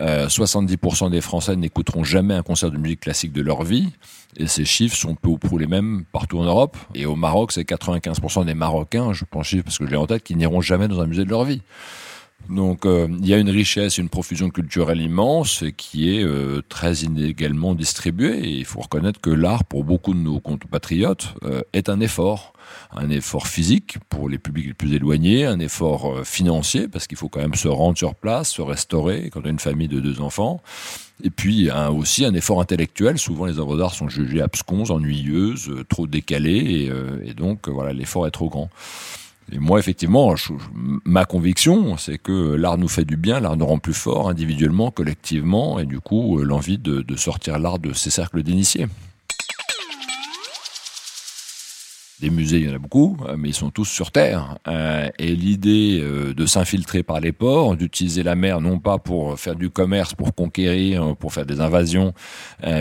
Euh, 0.00 0.28
70% 0.28 1.10
des 1.10 1.20
Français 1.20 1.56
n'écouteront 1.56 2.04
jamais 2.04 2.34
un 2.34 2.44
concert 2.44 2.70
de 2.70 2.78
musique 2.78 3.00
classique 3.00 3.32
de 3.32 3.42
leur 3.42 3.64
vie. 3.64 3.88
Et 4.36 4.46
ces 4.46 4.64
chiffres 4.64 4.96
sont 4.96 5.16
peu 5.16 5.28
ou 5.28 5.38
prou 5.38 5.58
les 5.58 5.66
mêmes 5.66 6.04
partout 6.12 6.38
en 6.38 6.44
Europe. 6.44 6.76
Et 6.94 7.04
au 7.04 7.16
Maroc, 7.16 7.50
c'est 7.50 7.68
95% 7.68 8.44
des 8.44 8.54
Marocains, 8.54 9.12
je 9.12 9.24
pense 9.28 9.52
parce 9.64 9.78
que 9.78 9.86
je 9.86 9.90
l'ai 9.90 9.96
en 9.96 10.06
tête, 10.06 10.22
qui 10.22 10.36
n'iront 10.36 10.60
jamais 10.60 10.86
dans 10.86 11.00
un 11.00 11.06
musée 11.06 11.24
de 11.24 11.30
leur 11.30 11.42
vie. 11.42 11.62
Donc 12.48 12.84
euh, 12.84 13.06
il 13.20 13.26
y 13.26 13.34
a 13.34 13.38
une 13.38 13.50
richesse, 13.50 13.98
une 13.98 14.08
profusion 14.08 14.50
culturelle 14.50 15.00
immense 15.00 15.62
qui 15.76 16.16
est 16.16 16.24
euh, 16.24 16.62
très 16.68 16.94
inégalement 16.94 17.74
distribuée. 17.74 18.40
Il 18.44 18.64
faut 18.64 18.80
reconnaître 18.80 19.20
que 19.20 19.30
l'art, 19.30 19.64
pour 19.64 19.84
beaucoup 19.84 20.14
de 20.14 20.18
nos 20.18 20.40
compatriotes, 20.40 21.34
euh, 21.44 21.62
est 21.72 21.88
un 21.88 22.00
effort. 22.00 22.52
Un 22.92 23.10
effort 23.10 23.46
physique 23.48 23.98
pour 24.08 24.28
les 24.28 24.38
publics 24.38 24.66
les 24.66 24.74
plus 24.74 24.94
éloignés, 24.94 25.44
un 25.44 25.58
effort 25.58 26.24
financier 26.24 26.86
parce 26.86 27.08
qu'il 27.08 27.18
faut 27.18 27.28
quand 27.28 27.40
même 27.40 27.54
se 27.54 27.66
rendre 27.66 27.98
sur 27.98 28.14
place, 28.14 28.50
se 28.50 28.62
restaurer 28.62 29.30
quand 29.32 29.40
on 29.42 29.46
a 29.46 29.50
une 29.50 29.58
famille 29.58 29.88
de 29.88 29.98
deux 29.98 30.20
enfants. 30.20 30.62
Et 31.24 31.30
puis 31.30 31.68
aussi 31.70 32.24
un 32.24 32.34
effort 32.34 32.60
intellectuel. 32.60 33.18
Souvent 33.18 33.46
les 33.46 33.58
œuvres 33.58 33.76
d'art 33.76 33.92
sont 33.92 34.08
jugées 34.08 34.40
absconses, 34.40 34.90
ennuyeuses, 34.90 35.72
trop 35.88 36.06
décalées, 36.06 36.90
et, 37.24 37.30
et 37.30 37.34
donc 37.34 37.68
voilà 37.68 37.92
l'effort 37.92 38.26
est 38.28 38.30
trop 38.30 38.48
grand. 38.48 38.70
Et 39.52 39.58
moi, 39.58 39.78
effectivement, 39.78 40.34
ma 41.04 41.24
conviction, 41.24 41.96
c'est 41.96 42.18
que 42.18 42.54
l'art 42.54 42.78
nous 42.78 42.88
fait 42.88 43.04
du 43.04 43.16
bien, 43.16 43.40
l'art 43.40 43.56
nous 43.56 43.66
rend 43.66 43.78
plus 43.78 43.94
fort 43.94 44.28
individuellement, 44.28 44.90
collectivement, 44.90 45.78
et 45.78 45.86
du 45.86 46.00
coup, 46.00 46.38
euh, 46.38 46.44
l'envie 46.44 46.78
de 46.78 47.16
sortir 47.16 47.58
l'art 47.58 47.78
de 47.78 47.92
ces 47.92 48.10
cercles 48.10 48.42
d'initiés. 48.42 48.86
Des 52.20 52.28
musées, 52.28 52.58
il 52.58 52.68
y 52.68 52.70
en 52.70 52.74
a 52.74 52.78
beaucoup, 52.78 53.16
euh, 53.26 53.36
mais 53.38 53.48
ils 53.48 53.54
sont 53.54 53.70
tous 53.70 53.86
sur 53.86 54.10
Terre. 54.10 54.58
Euh, 54.68 55.08
et 55.18 55.34
l'idée 55.34 56.00
euh, 56.02 56.34
de 56.34 56.44
s'infiltrer 56.44 57.02
par 57.02 57.18
les 57.18 57.32
ports, 57.32 57.76
d'utiliser 57.76 58.22
la 58.22 58.34
mer 58.34 58.60
non 58.60 58.78
pas 58.78 58.98
pour 58.98 59.38
faire 59.38 59.54
du 59.54 59.70
commerce, 59.70 60.12
pour 60.12 60.34
conquérir, 60.34 61.16
pour 61.16 61.32
faire 61.32 61.46
des 61.46 61.60
invasions, 61.60 62.12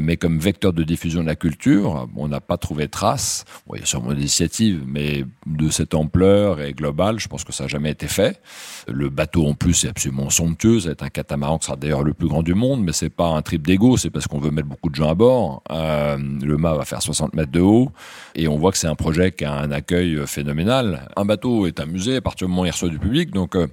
mais 0.02 0.18
comme 0.18 0.40
vecteur 0.40 0.74
de 0.74 0.84
diffusion 0.84 1.22
de 1.22 1.28
la 1.28 1.36
culture, 1.36 2.08
on 2.16 2.28
n'a 2.28 2.42
pas 2.42 2.58
trouvé 2.58 2.88
trace. 2.88 3.46
Bon, 3.66 3.76
il 3.76 3.80
y 3.80 3.84
a 3.84 3.86
sûrement 3.86 4.14
des 4.14 4.20
initiatives, 4.20 4.84
mais 4.86 5.24
de 5.46 5.70
cette 5.70 5.94
ampleur 5.94 6.60
et 6.62 6.74
globale, 6.74 7.20
je 7.20 7.28
pense 7.28 7.44
que 7.44 7.54
ça 7.54 7.64
n'a 7.64 7.68
jamais 7.68 7.92
été 7.92 8.08
fait. 8.08 8.42
Le 8.88 9.10
bateau 9.10 9.48
en 9.48 9.54
plus 9.54 9.86
est 9.86 9.90
absolument 9.90 10.30
somptueux, 10.30 10.82
c'est 10.82 11.02
un 11.02 11.10
catamaran 11.10 11.60
qui 11.60 11.66
sera 11.66 11.78
d'ailleurs 11.78 12.04
le 12.04 12.14
plus 12.14 12.28
grand 12.28 12.44
du 12.44 12.56
monde, 12.56 12.84
mais 12.84 12.94
c'est 12.94 13.10
pas 13.10 13.28
un 13.28 13.42
trip 13.42 13.66
d'ego, 13.66 13.98
c'est 13.98 14.10
parce 14.10 14.28
qu'on 14.28 14.40
veut 14.40 14.52
mettre 14.52 14.68
beaucoup 14.68 14.90
de 14.90 14.96
gens 14.96 15.10
à 15.10 15.16
bord. 15.16 15.64
le 15.70 16.58
mât 16.58 16.74
va 16.74 16.86
faire 16.86 17.02
60 17.02 17.34
mètres 17.36 17.52
de 17.52 17.62
haut, 17.62 17.92
et 18.36 18.48
on 18.48 18.58
voit 18.58 18.72
que 18.72 18.78
c'est 18.78 18.88
un 18.88 18.96
projet 18.96 19.29
qui 19.32 19.46
a 19.46 19.54
un 19.54 19.72
accueil 19.72 20.16
euh, 20.16 20.26
phénoménal. 20.26 21.10
Un 21.16 21.26
bateau 21.26 21.68
est 21.68 21.80
un 21.80 21.86
musée 21.86 22.18
à 22.18 22.22
partir 22.22 22.48
du 22.48 22.52
moment 22.52 22.64
où 22.64 22.66
il 22.66 22.72
reçoit 22.72 22.90
du 22.90 23.00
public, 23.00 23.32
donc 23.32 23.56
euh, 23.56 23.68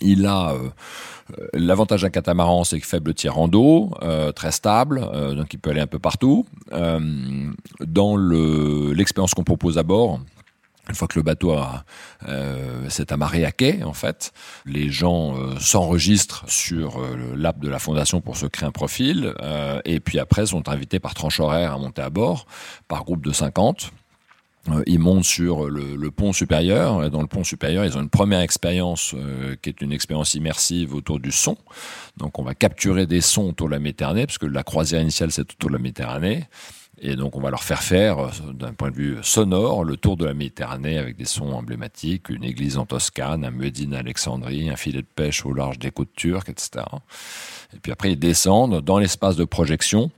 il 0.00 0.26
a 0.26 0.52
euh, 0.52 0.68
l'avantage 1.54 2.02
d'un 2.02 2.10
catamaran, 2.10 2.64
c'est 2.64 2.80
que 2.80 2.86
faible 2.86 3.14
tir 3.14 3.38
en 3.38 3.48
dos, 3.48 3.90
très 4.34 4.52
stable, 4.52 5.00
donc 5.36 5.52
il 5.52 5.58
peut 5.58 5.70
aller 5.70 5.80
un 5.80 5.86
peu 5.88 5.98
partout. 5.98 6.46
dans 6.70 8.16
l'expérience 8.16 9.34
qu'on 9.34 9.44
propose 9.44 9.76
à 9.76 9.82
bord, 9.82 10.20
une 10.88 10.94
fois 10.94 11.06
que 11.06 11.18
le 11.18 11.22
bateau 11.22 11.52
a, 11.52 11.84
c'est 12.88 13.12
à 13.12 13.18
Mariaquet 13.18 13.82
en 13.82 13.92
fait. 13.92 14.32
Les 14.64 14.88
gens 14.88 15.34
s'enregistrent 15.58 16.44
sur 16.48 17.02
l'app 17.36 17.58
de 17.58 17.68
la 17.68 17.78
fondation 17.78 18.22
pour 18.22 18.38
se 18.38 18.46
créer 18.46 18.66
un 18.66 18.72
profil 18.72 19.34
et 19.84 20.00
puis 20.00 20.18
après 20.18 20.46
sont 20.46 20.66
invités 20.70 21.00
par 21.00 21.12
tranche 21.12 21.40
horaire 21.40 21.74
à 21.74 21.78
monter 21.78 22.00
à 22.00 22.08
bord 22.08 22.46
par 22.86 23.04
groupe 23.04 23.24
de 23.24 23.32
50 23.32 23.90
euh, 23.90 24.07
ils 24.86 24.98
montent 24.98 25.24
sur 25.24 25.68
le, 25.68 26.10
pont 26.10 26.32
supérieur. 26.32 27.04
Et 27.04 27.10
dans 27.10 27.20
le 27.20 27.26
pont 27.26 27.44
supérieur, 27.44 27.84
ils 27.84 27.96
ont 27.96 28.02
une 28.02 28.10
première 28.10 28.40
expérience 28.40 29.14
euh, 29.14 29.56
qui 29.60 29.68
est 29.68 29.80
une 29.80 29.92
expérience 29.92 30.34
immersive 30.34 30.94
autour 30.94 31.20
du 31.20 31.32
son. 31.32 31.56
Donc, 32.16 32.38
on 32.38 32.42
va 32.42 32.54
capturer 32.54 33.06
des 33.06 33.20
sons 33.20 33.50
autour 33.50 33.68
de 33.68 33.72
la 33.72 33.78
Méditerranée, 33.78 34.26
parce 34.26 34.38
que 34.38 34.46
la 34.46 34.62
croisière 34.62 35.00
initiale, 35.00 35.30
c'est 35.30 35.42
autour 35.52 35.70
de 35.70 35.74
la 35.74 35.82
Méditerranée. 35.82 36.44
Et 37.00 37.14
donc, 37.14 37.36
on 37.36 37.40
va 37.40 37.50
leur 37.50 37.62
faire 37.62 37.82
faire, 37.82 38.18
euh, 38.18 38.52
d'un 38.52 38.72
point 38.72 38.90
de 38.90 38.96
vue 38.96 39.18
sonore, 39.22 39.84
le 39.84 39.96
tour 39.96 40.16
de 40.16 40.24
la 40.24 40.34
Méditerranée 40.34 40.98
avec 40.98 41.16
des 41.16 41.24
sons 41.24 41.52
emblématiques, 41.52 42.28
une 42.28 42.44
église 42.44 42.78
en 42.78 42.86
Toscane, 42.86 43.44
un 43.44 43.50
Médine 43.50 43.94
à 43.94 43.98
Alexandrie, 43.98 44.70
un 44.70 44.76
filet 44.76 45.02
de 45.02 45.06
pêche 45.14 45.44
au 45.46 45.52
large 45.52 45.78
des 45.78 45.90
côtes 45.90 46.14
turques, 46.14 46.48
etc. 46.48 46.84
Et 47.74 47.78
puis 47.78 47.92
après, 47.92 48.12
ils 48.12 48.18
descendent 48.18 48.80
dans 48.80 48.98
l'espace 48.98 49.36
de 49.36 49.44
projection 49.44 50.10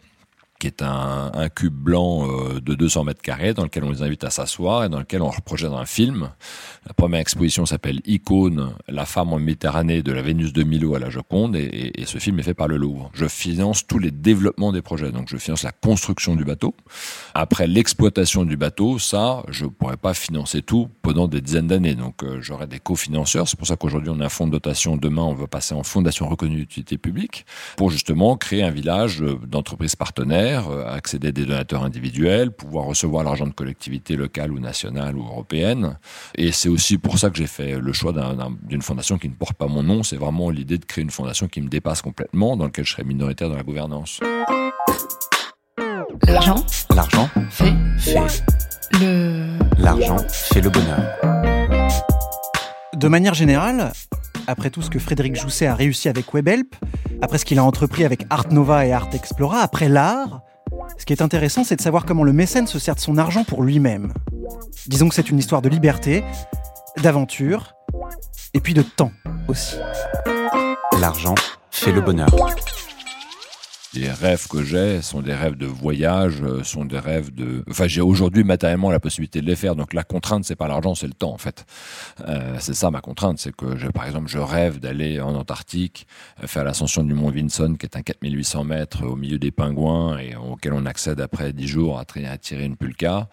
qui 0.60 0.66
est 0.66 0.82
un, 0.82 1.48
cube 1.48 1.74
blanc 1.74 2.28
euh, 2.28 2.60
de 2.60 2.74
200 2.74 3.04
mètres 3.04 3.22
carrés 3.22 3.54
dans 3.54 3.64
lequel 3.64 3.82
on 3.82 3.90
les 3.90 4.02
invite 4.02 4.24
à 4.24 4.30
s'asseoir 4.30 4.84
et 4.84 4.88
dans 4.88 5.00
lequel 5.00 5.22
on 5.22 5.30
projette 5.30 5.72
un 5.72 5.86
film. 5.86 6.30
La 6.86 6.92
première 6.92 7.20
exposition 7.20 7.64
s'appelle 7.64 8.00
Icône, 8.04 8.74
la 8.86 9.06
femme 9.06 9.32
en 9.32 9.38
Méditerranée 9.38 10.02
de 10.02 10.12
la 10.12 10.22
Vénus 10.22 10.52
de 10.52 10.62
Milo 10.62 10.94
à 10.94 10.98
la 10.98 11.08
Joconde 11.08 11.56
et, 11.56 11.92
ce 12.04 12.18
film 12.18 12.38
est 12.38 12.42
fait 12.42 12.54
par 12.54 12.68
le 12.68 12.76
Louvre. 12.76 13.10
Je 13.14 13.26
finance 13.26 13.86
tous 13.86 13.98
les 13.98 14.10
développements 14.10 14.72
des 14.72 14.82
projets, 14.82 15.12
donc 15.12 15.28
je 15.28 15.36
finance 15.38 15.62
la 15.62 15.72
construction 15.72 16.36
du 16.36 16.44
bateau. 16.44 16.74
Après 17.34 17.66
l'exploitation 17.66 18.44
du 18.44 18.56
bateau, 18.56 18.98
ça, 18.98 19.42
je 19.48 19.64
pourrais 19.64 19.96
pas 19.96 20.12
financer 20.12 20.60
tout 20.60 20.88
pendant 21.02 21.26
des 21.26 21.40
dizaines 21.40 21.68
d'années, 21.68 21.94
donc 21.94 22.22
euh, 22.22 22.40
j'aurai 22.40 22.66
des 22.66 22.80
cofinanceurs. 22.80 23.48
C'est 23.48 23.58
pour 23.58 23.66
ça 23.66 23.76
qu'aujourd'hui 23.76 24.10
on 24.10 24.20
a 24.20 24.26
un 24.26 24.28
fonds 24.28 24.46
de 24.46 24.52
dotation. 24.52 24.96
Demain, 24.96 25.22
on 25.22 25.34
va 25.34 25.46
passer 25.46 25.74
en 25.74 25.82
fondation 25.82 26.28
reconnue 26.28 26.56
d'utilité 26.56 26.98
publique 26.98 27.46
pour 27.76 27.90
justement 27.90 28.36
créer 28.36 28.62
un 28.62 28.70
village 28.70 29.22
euh, 29.22 29.38
d'entreprises 29.46 29.96
partenaires 29.96 30.49
euh, 30.58 30.86
accéder 30.86 31.28
à 31.28 31.32
des 31.32 31.44
donateurs 31.44 31.84
individuels, 31.84 32.50
pouvoir 32.50 32.86
recevoir 32.86 33.24
l'argent 33.24 33.46
de 33.46 33.52
collectivités 33.52 34.16
locales 34.16 34.52
ou 34.52 34.58
nationales 34.58 35.16
ou 35.16 35.22
européennes. 35.22 35.98
Et 36.34 36.52
c'est 36.52 36.68
aussi 36.68 36.98
pour 36.98 37.18
ça 37.18 37.30
que 37.30 37.36
j'ai 37.36 37.46
fait 37.46 37.78
le 37.78 37.92
choix 37.92 38.12
d'une 38.62 38.82
fondation 38.82 39.18
qui 39.18 39.28
ne 39.28 39.34
porte 39.34 39.54
pas 39.54 39.66
mon 39.66 39.82
nom. 39.82 40.02
C'est 40.02 40.16
vraiment 40.16 40.50
l'idée 40.50 40.78
de 40.78 40.84
créer 40.84 41.02
une 41.02 41.10
fondation 41.10 41.48
qui 41.48 41.60
me 41.60 41.68
dépasse 41.68 42.02
complètement, 42.02 42.56
dans 42.56 42.64
laquelle 42.64 42.84
je 42.84 42.92
serai 42.92 43.04
minoritaire 43.04 43.48
dans 43.48 43.56
la 43.56 43.62
gouvernance. 43.62 44.20
L'argent. 46.26 46.64
L'argent. 46.94 47.28
Fait. 47.50 47.74
Fait. 47.98 48.42
Le. 49.00 49.58
L'argent 49.78 50.18
fait 50.28 50.60
le 50.60 50.70
bonheur. 50.70 51.00
De 52.94 53.08
manière 53.08 53.34
générale, 53.34 53.92
après 54.46 54.70
tout 54.70 54.82
ce 54.82 54.90
que 54.90 54.98
Frédéric 54.98 55.36
Jousset 55.36 55.66
a 55.66 55.74
réussi 55.74 56.08
avec 56.08 56.32
WebHelp, 56.32 56.74
après 57.22 57.38
ce 57.38 57.44
qu'il 57.44 57.58
a 57.58 57.64
entrepris 57.64 58.04
avec 58.04 58.26
Art 58.30 58.52
Nova 58.52 58.86
et 58.86 58.92
Art 58.92 59.08
Explora, 59.12 59.60
après 59.60 59.88
l'art, 59.88 60.42
ce 60.98 61.04
qui 61.04 61.12
est 61.12 61.22
intéressant, 61.22 61.64
c'est 61.64 61.76
de 61.76 61.80
savoir 61.80 62.04
comment 62.04 62.24
le 62.24 62.32
mécène 62.32 62.66
se 62.66 62.78
sert 62.78 62.94
de 62.94 63.00
son 63.00 63.18
argent 63.18 63.44
pour 63.44 63.62
lui-même. 63.62 64.12
Disons 64.86 65.08
que 65.08 65.14
c'est 65.14 65.30
une 65.30 65.38
histoire 65.38 65.62
de 65.62 65.68
liberté, 65.68 66.24
d'aventure, 67.02 67.74
et 68.54 68.60
puis 68.60 68.74
de 68.74 68.82
temps 68.82 69.12
aussi. 69.48 69.76
L'argent 71.00 71.34
fait 71.70 71.92
le 71.92 72.00
bonheur 72.00 72.28
les 73.94 74.10
rêves 74.10 74.46
que 74.46 74.62
j'ai 74.62 75.02
sont 75.02 75.20
des 75.20 75.34
rêves 75.34 75.56
de 75.56 75.66
voyage, 75.66 76.42
euh, 76.42 76.62
sont 76.62 76.84
des 76.84 76.98
rêves 76.98 77.34
de. 77.34 77.64
Enfin, 77.68 77.88
j'ai 77.88 78.00
aujourd'hui 78.00 78.44
matériellement 78.44 78.90
la 78.90 79.00
possibilité 79.00 79.40
de 79.40 79.46
les 79.46 79.56
faire. 79.56 79.74
Donc 79.74 79.94
la 79.94 80.04
contrainte, 80.04 80.44
c'est 80.44 80.56
pas 80.56 80.68
l'argent, 80.68 80.94
c'est 80.94 81.08
le 81.08 81.12
temps 81.12 81.32
en 81.32 81.38
fait. 81.38 81.66
Euh, 82.28 82.56
c'est 82.60 82.74
ça 82.74 82.90
ma 82.90 83.00
contrainte, 83.00 83.38
c'est 83.38 83.54
que 83.54 83.90
par 83.90 84.06
exemple, 84.06 84.28
je 84.28 84.38
rêve 84.38 84.78
d'aller 84.78 85.20
en 85.20 85.34
Antarctique, 85.34 86.06
euh, 86.42 86.46
faire 86.46 86.64
l'ascension 86.64 87.02
du 87.02 87.14
mont 87.14 87.30
Vinson, 87.30 87.74
qui 87.78 87.86
est 87.86 87.96
un 87.96 88.02
4800 88.02 88.64
mètres 88.64 89.04
au 89.04 89.16
milieu 89.16 89.38
des 89.38 89.50
pingouins 89.50 90.18
et 90.18 90.36
auquel 90.36 90.72
on 90.72 90.86
accède 90.86 91.20
après 91.20 91.52
10 91.52 91.66
jours 91.66 91.98
à, 91.98 92.04
tirer 92.38 92.64
une 92.64 92.76
pulka. 92.76 93.28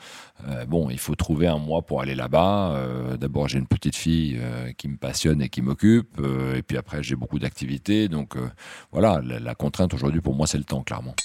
Bon, 0.67 0.89
il 0.89 0.99
faut 0.99 1.15
trouver 1.15 1.47
un 1.47 1.57
mois 1.57 1.81
pour 1.81 2.01
aller 2.01 2.13
là-bas. 2.13 2.79
D'abord, 3.19 3.47
j'ai 3.47 3.57
une 3.57 3.67
petite 3.67 3.95
fille 3.95 4.39
qui 4.77 4.87
me 4.87 4.95
passionne 4.95 5.41
et 5.41 5.49
qui 5.49 5.61
m'occupe, 5.63 6.19
et 6.55 6.61
puis 6.61 6.77
après, 6.77 7.01
j'ai 7.01 7.15
beaucoup 7.15 7.39
d'activités. 7.39 8.07
Donc 8.07 8.35
voilà, 8.91 9.19
la, 9.23 9.55
contrainte 9.55 9.93
aujourd'hui 9.95 10.21
pour 10.21 10.35
moi, 10.35 10.46
c'est 10.47 10.57
le 10.57 10.63
temps, 10.63 10.81
clairement. 10.81 11.15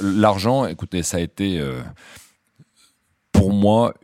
L'argent, 0.00 0.66
écoutez, 0.66 1.02
ça 1.02 1.16
a 1.16 1.20
été 1.20 1.58
pour 3.32 3.52
moi 3.52 3.94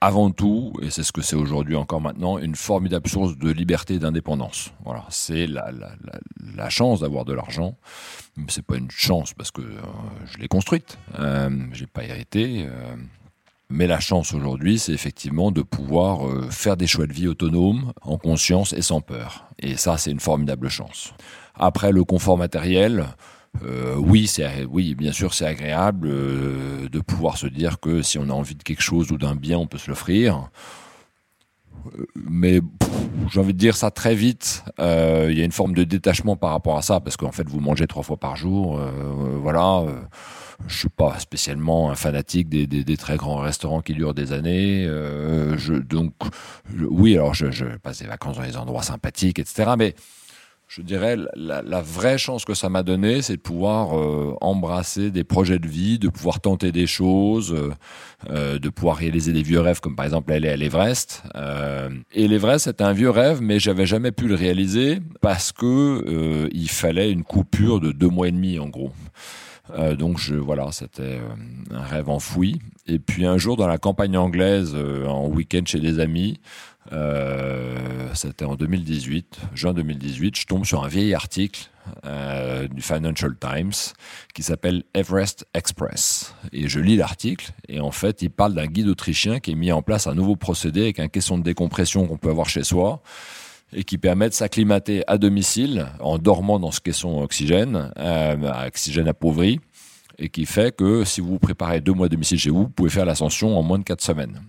avant 0.00 0.30
tout, 0.30 0.72
et 0.80 0.90
c'est 0.90 1.02
ce 1.02 1.12
que 1.12 1.20
c'est 1.20 1.36
aujourd'hui 1.36 1.76
encore 1.76 2.00
maintenant, 2.00 2.38
une 2.38 2.54
formidable 2.54 3.08
source 3.08 3.36
de 3.36 3.50
liberté 3.50 3.94
et 3.94 3.98
d'indépendance. 3.98 4.72
Voilà, 4.84 5.04
c'est 5.10 5.46
la, 5.46 6.70
chance 6.70 7.00
d'avoir 7.00 7.26
de 7.26 7.34
l'argent. 7.34 7.76
C'est 8.48 8.64
pas 8.64 8.76
une 8.76 8.90
chance 8.90 9.34
parce 9.34 9.50
que 9.50 9.60
euh, 9.60 9.80
je 10.24 10.38
l'ai 10.38 10.48
construite. 10.48 10.96
Euh, 11.18 11.50
j'ai 11.72 11.86
pas 11.86 12.04
hérité. 12.04 12.64
Euh, 12.66 12.96
mais 13.68 13.86
la 13.86 14.00
chance 14.00 14.32
aujourd'hui, 14.32 14.78
c'est 14.78 14.92
effectivement 14.92 15.52
de 15.52 15.62
pouvoir 15.62 16.26
euh, 16.26 16.48
faire 16.50 16.76
des 16.76 16.86
choix 16.86 17.06
de 17.06 17.12
vie 17.12 17.28
autonomes, 17.28 17.92
en 18.00 18.18
conscience 18.18 18.72
et 18.72 18.82
sans 18.82 19.00
peur. 19.00 19.46
Et 19.58 19.76
ça, 19.76 19.98
c'est 19.98 20.10
une 20.10 20.20
formidable 20.20 20.68
chance. 20.68 21.12
Après, 21.62 21.92
le 21.92 22.04
confort 22.04 22.38
matériel, 22.38 23.06
euh, 23.62 23.94
oui, 23.96 24.30
oui, 24.70 24.94
bien 24.94 25.12
sûr, 25.12 25.34
c'est 25.34 25.44
agréable 25.44 26.08
euh, 26.10 26.88
de 26.88 27.00
pouvoir 27.00 27.36
se 27.36 27.46
dire 27.46 27.80
que 27.80 28.00
si 28.00 28.18
on 28.18 28.30
a 28.30 28.32
envie 28.32 28.54
de 28.54 28.62
quelque 28.62 28.80
chose 28.80 29.12
ou 29.12 29.18
d'un 29.18 29.34
bien, 29.34 29.58
on 29.58 29.66
peut 29.66 29.76
se 29.76 29.90
l'offrir. 29.90 30.48
Euh, 31.98 32.06
mais 32.14 32.62
j'ai 33.30 33.40
envie 33.40 33.52
de 33.52 33.58
dire 33.58 33.76
ça 33.76 33.90
très 33.90 34.14
vite. 34.14 34.64
Il 34.78 35.38
y 35.38 35.42
a 35.42 35.44
une 35.44 35.52
forme 35.52 35.74
de 35.74 35.84
détachement 35.84 36.34
par 36.34 36.52
rapport 36.52 36.78
à 36.78 36.82
ça, 36.82 36.98
parce 37.00 37.18
qu'en 37.18 37.32
fait, 37.32 37.46
vous 37.46 37.60
mangez 37.60 37.86
trois 37.86 38.02
fois 38.02 38.16
par 38.16 38.36
jour. 38.36 38.80
voilà. 39.42 39.84
je 40.66 40.78
suis 40.78 40.88
pas 40.88 41.18
spécialement 41.18 41.90
un 41.90 41.94
fanatique 41.94 42.48
des, 42.48 42.96
très 42.96 43.18
grands 43.18 43.36
restaurants 43.36 43.82
qui 43.82 43.92
durent 43.92 44.14
des 44.14 44.32
années. 44.32 44.88
donc, 45.88 46.14
oui, 46.78 47.16
alors 47.16 47.34
je, 47.34 47.50
je 47.50 47.66
passe 47.66 48.00
des 48.00 48.06
vacances 48.06 48.38
dans 48.38 48.44
des 48.44 48.56
endroits 48.56 48.82
sympathiques, 48.82 49.38
etc. 49.38 49.72
Mais 49.76 49.94
je 50.70 50.82
dirais, 50.82 51.16
la, 51.34 51.62
la, 51.62 51.82
vraie 51.82 52.16
chance 52.16 52.44
que 52.44 52.54
ça 52.54 52.68
m'a 52.68 52.84
donné, 52.84 53.22
c'est 53.22 53.34
de 53.36 53.40
pouvoir 53.40 53.98
euh, 53.98 54.36
embrasser 54.40 55.10
des 55.10 55.24
projets 55.24 55.58
de 55.58 55.66
vie, 55.66 55.98
de 55.98 56.08
pouvoir 56.08 56.38
tenter 56.38 56.70
des 56.70 56.86
choses, 56.86 57.52
euh, 57.52 57.72
euh 58.30 58.58
de 58.60 58.68
pouvoir 58.68 58.98
réaliser 58.98 59.32
des 59.32 59.42
vieux 59.42 59.58
rêves, 59.58 59.80
comme 59.80 59.96
par 59.96 60.04
exemple 60.04 60.32
aller 60.32 60.48
à 60.48 60.56
l'Everest. 60.56 61.24
Euh, 61.34 61.90
et 62.12 62.28
l'Everest, 62.28 62.66
c'était 62.66 62.84
un 62.84 62.92
vieux 62.92 63.10
rêve, 63.10 63.42
mais 63.42 63.58
j'avais 63.58 63.84
jamais 63.84 64.12
pu 64.12 64.28
le 64.28 64.36
réaliser 64.36 65.00
parce 65.20 65.50
que 65.50 66.48
il 66.52 66.70
fallait 66.70 67.10
une 67.10 67.24
coupure 67.24 67.80
de 67.80 67.90
deux 67.90 68.08
mois 68.08 68.28
et 68.28 68.32
demi, 68.32 68.60
en 68.60 68.68
gros. 68.68 68.92
donc 69.98 70.18
je, 70.18 70.36
voilà, 70.36 70.70
c'était 70.70 71.18
un 71.72 71.82
rêve 71.82 72.08
enfoui. 72.08 72.60
Et 72.86 73.00
puis 73.00 73.26
un 73.26 73.38
jour, 73.38 73.56
dans 73.56 73.66
la 73.66 73.78
campagne 73.78 74.16
anglaise, 74.16 74.76
en 75.06 75.26
week-end 75.26 75.62
chez 75.64 75.80
des 75.80 75.98
amis, 75.98 76.38
euh, 76.92 78.08
c'était 78.14 78.44
en 78.44 78.56
2018, 78.56 79.38
juin 79.54 79.74
2018, 79.74 80.36
je 80.36 80.46
tombe 80.46 80.64
sur 80.64 80.82
un 80.82 80.88
vieil 80.88 81.14
article 81.14 81.70
euh, 82.04 82.66
du 82.68 82.82
Financial 82.82 83.34
Times 83.38 83.94
qui 84.34 84.42
s'appelle 84.42 84.82
Everest 84.94 85.46
Express. 85.54 86.34
Et 86.52 86.68
je 86.68 86.80
lis 86.80 86.96
l'article 86.96 87.52
et 87.68 87.80
en 87.80 87.90
fait, 87.90 88.22
il 88.22 88.30
parle 88.30 88.54
d'un 88.54 88.66
guide 88.66 88.88
autrichien 88.88 89.40
qui 89.40 89.52
a 89.52 89.54
mis 89.54 89.72
en 89.72 89.82
place 89.82 90.06
un 90.06 90.14
nouveau 90.14 90.36
procédé 90.36 90.82
avec 90.82 91.00
un 91.00 91.08
caisson 91.08 91.38
de 91.38 91.42
décompression 91.42 92.06
qu'on 92.06 92.16
peut 92.16 92.30
avoir 92.30 92.48
chez 92.48 92.64
soi 92.64 93.02
et 93.72 93.84
qui 93.84 93.98
permet 93.98 94.28
de 94.28 94.34
s'acclimater 94.34 95.04
à 95.06 95.16
domicile 95.16 95.86
en 96.00 96.18
dormant 96.18 96.58
dans 96.58 96.72
ce 96.72 96.80
caisson 96.80 97.22
oxygène, 97.22 97.92
euh, 97.98 98.66
oxygène 98.66 99.06
appauvri, 99.06 99.60
et 100.18 100.28
qui 100.28 100.44
fait 100.44 100.74
que 100.74 101.04
si 101.04 101.20
vous 101.20 101.28
vous 101.28 101.38
préparez 101.38 101.80
deux 101.80 101.92
mois 101.92 102.08
de 102.08 102.14
domicile 102.14 102.38
chez 102.38 102.50
vous, 102.50 102.64
vous 102.64 102.68
pouvez 102.68 102.90
faire 102.90 103.04
l'ascension 103.04 103.56
en 103.56 103.62
moins 103.62 103.78
de 103.78 103.84
quatre 103.84 104.02
semaines. 104.02 104.40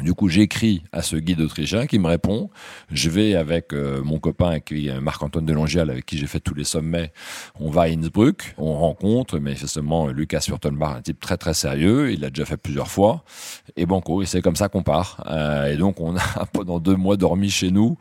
Du 0.00 0.12
coup, 0.12 0.28
j'écris 0.28 0.82
à 0.90 1.02
ce 1.02 1.14
guide 1.14 1.40
autrichien 1.40 1.86
qui 1.86 2.00
me 2.00 2.08
répond. 2.08 2.50
Je 2.90 3.10
vais 3.10 3.36
avec 3.36 3.72
euh, 3.72 4.02
mon 4.02 4.18
copain, 4.18 4.58
qui 4.58 4.90
Marc-Antoine 5.00 5.46
Delongial, 5.46 5.88
avec 5.88 6.04
qui 6.04 6.18
j'ai 6.18 6.26
fait 6.26 6.40
tous 6.40 6.54
les 6.54 6.64
sommets. 6.64 7.12
On 7.60 7.70
va 7.70 7.82
à 7.82 7.88
Innsbruck. 7.88 8.56
On 8.58 8.74
rencontre 8.74 9.38
manifestement 9.38 10.08
Lucas 10.08 10.40
Furtenbach, 10.40 10.96
un 10.96 11.00
type 11.00 11.20
très 11.20 11.36
très 11.36 11.54
sérieux. 11.54 12.10
Il 12.10 12.20
l'a 12.20 12.30
déjà 12.30 12.44
fait 12.44 12.56
plusieurs 12.56 12.88
fois. 12.88 13.22
Et 13.76 13.86
banco, 13.86 14.20
et 14.20 14.26
c'est 14.26 14.42
comme 14.42 14.56
ça 14.56 14.68
qu'on 14.68 14.82
part. 14.82 15.22
Euh, 15.30 15.72
et 15.72 15.76
donc, 15.76 16.00
on 16.00 16.16
a 16.16 16.46
pendant 16.52 16.80
deux 16.80 16.96
mois 16.96 17.16
dormi 17.16 17.48
chez 17.48 17.70
nous, 17.70 17.96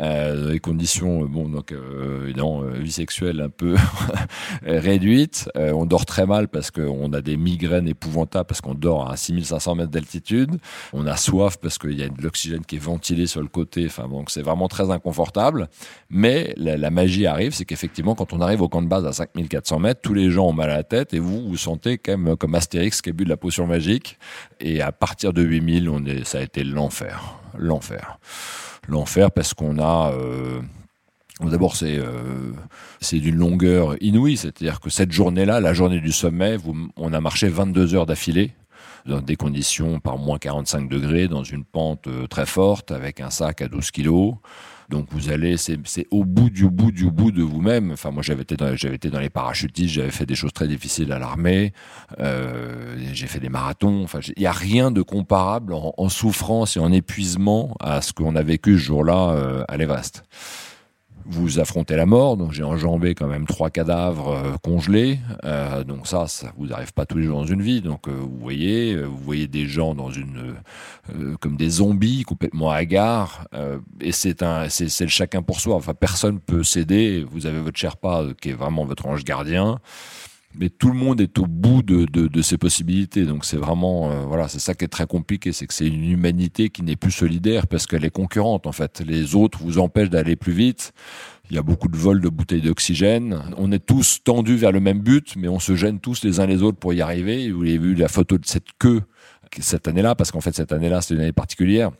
euh, 0.00 0.44
dans 0.44 0.50
des 0.50 0.60
conditions, 0.60 1.24
bon, 1.24 1.48
donc 1.48 1.72
euh, 1.72 2.24
évidemment, 2.24 2.60
vie 2.60 2.92
sexuelle 2.92 3.40
un 3.40 3.48
peu 3.48 3.74
réduite. 4.66 5.48
on 5.56 5.86
dort 5.86 6.04
très 6.04 6.26
mal 6.26 6.48
parce 6.48 6.70
qu'on 6.70 7.10
a 7.14 7.22
des 7.22 7.38
migraines 7.38 7.88
épouvantables 7.88 8.46
parce 8.46 8.60
qu'on 8.60 8.74
dort 8.74 9.10
à 9.10 9.16
6500 9.16 9.76
mètres 9.76 9.90
d'altitude. 9.90 10.58
On 10.92 11.06
a 11.06 11.16
soif 11.16 11.37
parce 11.60 11.78
qu'il 11.78 11.98
y 11.98 12.02
a 12.02 12.08
de 12.08 12.22
l'oxygène 12.22 12.64
qui 12.64 12.76
est 12.76 12.80
ventilé 12.80 13.26
sur 13.26 13.40
le 13.40 13.48
côté. 13.48 13.88
Donc 14.10 14.30
c'est 14.30 14.42
vraiment 14.42 14.68
très 14.68 14.90
inconfortable. 14.90 15.68
Mais 16.10 16.52
la, 16.56 16.90
magie 16.90 17.26
arrive, 17.26 17.52
c'est 17.52 17.64
qu'effectivement, 17.64 18.14
quand 18.14 18.32
on 18.32 18.40
arrive 18.40 18.62
au 18.62 18.68
camp 18.68 18.82
de 18.82 18.88
base 18.88 19.06
à 19.06 19.12
5400 19.12 19.78
mètres, 19.78 20.00
tous 20.02 20.14
les 20.14 20.30
gens 20.30 20.46
ont 20.48 20.52
mal 20.52 20.70
à 20.70 20.76
la 20.76 20.82
tête 20.82 21.14
et 21.14 21.18
vous 21.18 21.48
vous 21.48 21.56
sentez 21.56 21.98
quand 21.98 22.16
même 22.18 22.36
comme 22.36 22.54
Astérix 22.54 23.00
qui 23.00 23.10
a 23.10 23.12
bu 23.12 23.24
de 23.24 23.28
la 23.28 23.36
potion 23.36 23.66
magique. 23.66 24.18
Et 24.60 24.80
à 24.80 24.92
partir 24.92 25.32
de 25.32 25.42
8000, 25.42 25.88
on 25.88 26.04
ça 26.24 26.38
a 26.38 26.42
été 26.42 26.64
l'enfer, 26.64 27.38
l'enfer, 27.56 28.18
l'enfer 28.88 29.30
parce 29.30 29.54
qu'on 29.54 29.78
a 29.78 30.12
euh, 30.12 30.60
D'abord, 31.40 31.76
c'est 31.76 31.98
euh, 31.98 32.52
c'est 33.00 33.20
d'une 33.20 33.36
longueur 33.36 33.94
inouïe, 34.02 34.36
c'est-à-dire 34.36 34.80
que 34.80 34.90
cette 34.90 35.12
journée-là, 35.12 35.60
la 35.60 35.72
journée 35.72 36.00
du 36.00 36.10
sommet, 36.10 36.56
on 36.96 37.12
a 37.12 37.20
marché 37.20 37.48
22 37.48 37.94
heures 37.94 38.06
d'affilée 38.06 38.52
dans 39.06 39.20
des 39.20 39.36
conditions 39.36 40.00
par 40.00 40.18
moins 40.18 40.38
45 40.38 40.88
degrés, 40.88 41.28
dans 41.28 41.44
une 41.44 41.64
pente 41.64 42.06
euh, 42.06 42.26
très 42.26 42.46
forte, 42.46 42.90
avec 42.90 43.20
un 43.20 43.30
sac 43.30 43.62
à 43.62 43.68
12 43.68 43.90
kilos. 43.90 44.34
Donc 44.88 45.08
vous 45.10 45.28
allez, 45.28 45.58
c'est 45.58 45.78
au 46.10 46.24
bout 46.24 46.48
du 46.48 46.66
bout 46.66 46.90
du 46.90 47.10
bout 47.10 47.30
de 47.30 47.42
vous-même. 47.42 47.92
Enfin 47.92 48.10
moi 48.10 48.22
j'avais 48.22 48.42
été 48.42 48.56
dans, 48.56 48.72
été 48.72 49.10
dans 49.10 49.20
les 49.20 49.28
parachutistes, 49.28 49.92
j'avais 49.92 50.10
fait 50.10 50.24
des 50.24 50.34
choses 50.34 50.52
très 50.54 50.66
difficiles 50.66 51.12
à 51.12 51.18
l'armée, 51.18 51.74
euh, 52.20 52.96
j'ai 53.12 53.26
fait 53.26 53.38
des 53.40 53.50
marathons. 53.50 54.02
Enfin 54.02 54.20
il 54.24 54.40
n'y 54.40 54.46
a 54.46 54.52
rien 54.52 54.90
de 54.90 55.02
comparable 55.02 55.74
en, 55.74 56.08
souffrance 56.08 56.78
et 56.78 56.80
en 56.80 56.90
épuisement 56.90 57.76
à 57.80 58.00
ce 58.00 58.14
qu'on 58.14 58.34
a 58.34 58.42
vécu 58.42 58.78
ce 58.78 58.84
jour-là 58.84 59.32
euh, 59.32 59.64
à 59.68 59.76
l'Everest 59.76 60.24
vous 61.28 61.60
affrontez 61.60 61.94
la 61.94 62.06
mort. 62.06 62.36
Donc 62.36 62.52
j'ai 62.52 62.62
enjambé 62.64 63.14
quand 63.14 63.26
même 63.26 63.46
trois 63.46 63.70
cadavres 63.70 64.30
euh, 64.30 64.56
congelés. 64.62 65.18
Euh, 65.44 65.84
donc 65.84 66.06
ça, 66.06 66.26
ça 66.26 66.52
vous 66.56 66.72
arrive 66.72 66.92
pas 66.92 67.06
tous 67.06 67.18
les 67.18 67.24
jours 67.24 67.40
dans 67.40 67.46
une 67.46 67.62
vie. 67.62 67.80
Donc 67.80 68.08
euh, 68.08 68.12
vous 68.12 68.38
voyez, 68.40 68.96
vous 69.02 69.18
voyez 69.18 69.46
des 69.46 69.66
gens 69.66 69.94
dans 69.94 70.10
une 70.10 70.54
comme 71.40 71.56
des 71.56 71.70
zombies 71.70 72.22
complètement 72.22 72.70
hagards. 72.70 73.46
et 74.00 74.12
c'est 74.12 74.42
un, 74.42 74.68
c'est 74.68 75.00
le 75.00 75.08
chacun 75.08 75.42
pour 75.42 75.60
soi. 75.60 75.74
Enfin 75.74 75.94
personne 75.94 76.40
peut 76.40 76.62
céder. 76.62 77.24
Vous 77.30 77.46
avez 77.46 77.60
votre 77.60 77.78
Sherpa 77.78 78.24
qui 78.40 78.50
est 78.50 78.54
vraiment 78.54 78.84
votre 78.84 79.06
ange 79.06 79.24
gardien 79.24 79.80
mais 80.54 80.70
tout 80.70 80.88
le 80.88 80.94
monde 80.94 81.20
est 81.20 81.38
au 81.38 81.46
bout 81.46 81.82
de, 81.82 82.04
de, 82.06 82.42
ses 82.42 82.56
possibilités. 82.56 83.24
Donc 83.24 83.44
c'est 83.44 83.56
vraiment, 83.56 84.10
euh, 84.10 84.24
voilà, 84.24 84.48
c'est 84.48 84.58
ça 84.58 84.74
qui 84.74 84.84
est 84.84 84.88
très 84.88 85.06
compliqué, 85.06 85.52
c'est 85.52 85.66
que 85.66 85.74
c'est 85.74 85.86
une 85.86 86.10
humanité 86.10 86.70
qui 86.70 86.82
n'est 86.82 86.96
plus 86.96 87.10
solidaire 87.10 87.66
parce 87.66 87.86
qu'elle 87.86 88.04
est 88.04 88.10
concurrente 88.10 88.66
en 88.66 88.72
fait. 88.72 89.02
Les 89.06 89.34
autres 89.34 89.58
vous 89.62 89.78
empêchent 89.78 90.10
d'aller 90.10 90.36
plus 90.36 90.52
vite. 90.52 90.92
Il 91.50 91.56
y 91.56 91.58
a 91.58 91.62
beaucoup 91.62 91.88
de 91.88 91.96
vols 91.96 92.20
de 92.20 92.28
bouteilles 92.28 92.60
d'oxygène. 92.60 93.40
On 93.56 93.72
est 93.72 93.84
tous 93.84 94.22
tendus 94.22 94.56
vers 94.56 94.72
le 94.72 94.80
même 94.80 95.00
but, 95.00 95.34
mais 95.36 95.48
on 95.48 95.58
se 95.58 95.74
gêne 95.76 95.98
tous 95.98 96.22
les 96.22 96.40
uns 96.40 96.46
les 96.46 96.62
autres 96.62 96.78
pour 96.78 96.92
y 96.92 97.00
arriver. 97.00 97.50
Vous 97.50 97.62
avez 97.62 97.78
vu 97.78 97.94
la 97.94 98.08
photo 98.08 98.36
de 98.36 98.46
cette 98.46 98.68
queue 98.78 99.02
cette 99.60 99.88
année-là, 99.88 100.14
parce 100.14 100.30
qu'en 100.30 100.40
fait 100.40 100.54
cette 100.54 100.72
année-là 100.72 101.00
c'est 101.00 101.14
une 101.14 101.20
année 101.20 101.32
particulière 101.32 101.90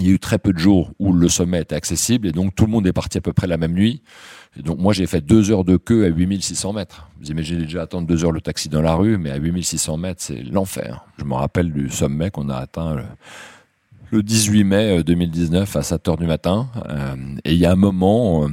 il 0.00 0.06
y 0.06 0.10
a 0.10 0.14
eu 0.14 0.18
très 0.18 0.38
peu 0.38 0.52
de 0.52 0.58
jours 0.58 0.92
où 0.98 1.12
le 1.12 1.28
sommet 1.28 1.60
était 1.60 1.74
accessible 1.74 2.26
et 2.26 2.32
donc 2.32 2.54
tout 2.54 2.64
le 2.64 2.70
monde 2.70 2.86
est 2.86 2.92
parti 2.92 3.18
à 3.18 3.20
peu 3.20 3.32
près 3.32 3.46
la 3.46 3.56
même 3.56 3.74
nuit. 3.74 4.02
Donc 4.56 4.78
moi 4.78 4.92
j'ai 4.92 5.06
fait 5.06 5.20
deux 5.20 5.50
heures 5.50 5.64
de 5.64 5.76
queue 5.76 6.04
à 6.04 6.08
8600 6.08 6.72
mètres. 6.72 7.08
Vous 7.20 7.30
imaginez 7.30 7.64
déjà 7.64 7.82
attendre 7.82 8.06
deux 8.06 8.24
heures 8.24 8.32
le 8.32 8.40
taxi 8.40 8.68
dans 8.68 8.82
la 8.82 8.94
rue, 8.94 9.18
mais 9.18 9.30
à 9.30 9.36
8600 9.36 9.96
mètres 9.98 10.22
c'est 10.22 10.42
l'enfer. 10.42 11.04
Je 11.18 11.24
me 11.24 11.34
rappelle 11.34 11.72
du 11.72 11.90
sommet 11.90 12.30
qu'on 12.30 12.48
a 12.48 12.56
atteint 12.56 12.96
le, 14.10 14.22
18 14.22 14.64
mai 14.64 15.02
2019 15.04 15.76
euh, 15.76 15.78
à 15.78 15.82
7 15.82 16.08
heures 16.08 16.16
du 16.16 16.26
matin. 16.26 16.68
Euh, 16.88 17.14
et 17.44 17.52
il 17.52 17.58
y 17.58 17.66
a 17.66 17.72
un 17.72 17.76
moment, 17.76 18.44
euh, 18.44 18.48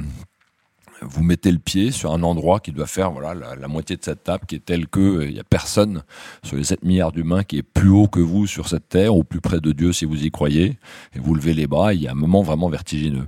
vous 1.02 1.22
mettez 1.22 1.52
le 1.52 1.58
pied 1.58 1.90
sur 1.90 2.12
un 2.12 2.22
endroit 2.22 2.60
qui 2.60 2.72
doit 2.72 2.86
faire 2.86 3.10
voilà 3.10 3.34
la, 3.34 3.68
moitié 3.68 3.96
de 3.96 4.04
cette 4.04 4.24
table 4.24 4.44
qui 4.46 4.56
est 4.56 4.64
telle 4.64 4.88
que 4.88 5.00
euh, 5.00 5.26
il 5.26 5.34
n'y 5.34 5.40
a 5.40 5.44
personne 5.44 6.02
sur 6.42 6.56
les 6.56 6.64
7 6.64 6.84
milliards 6.84 7.12
d'humains 7.12 7.44
qui 7.44 7.58
est 7.58 7.62
plus 7.62 7.90
haut 7.90 8.08
que 8.08 8.20
vous 8.20 8.46
sur 8.46 8.68
cette 8.68 8.88
terre 8.88 9.14
ou 9.14 9.24
plus 9.24 9.40
près 9.40 9.60
de 9.60 9.72
Dieu 9.72 9.92
si 9.92 10.04
vous 10.04 10.24
y 10.24 10.30
croyez. 10.30 10.78
Et 11.14 11.18
vous 11.18 11.34
levez 11.34 11.54
les 11.54 11.66
bras 11.66 11.94
il 11.94 12.02
y 12.02 12.08
a 12.08 12.12
un 12.12 12.14
moment 12.14 12.42
vraiment 12.42 12.68
vertigineux. 12.68 13.26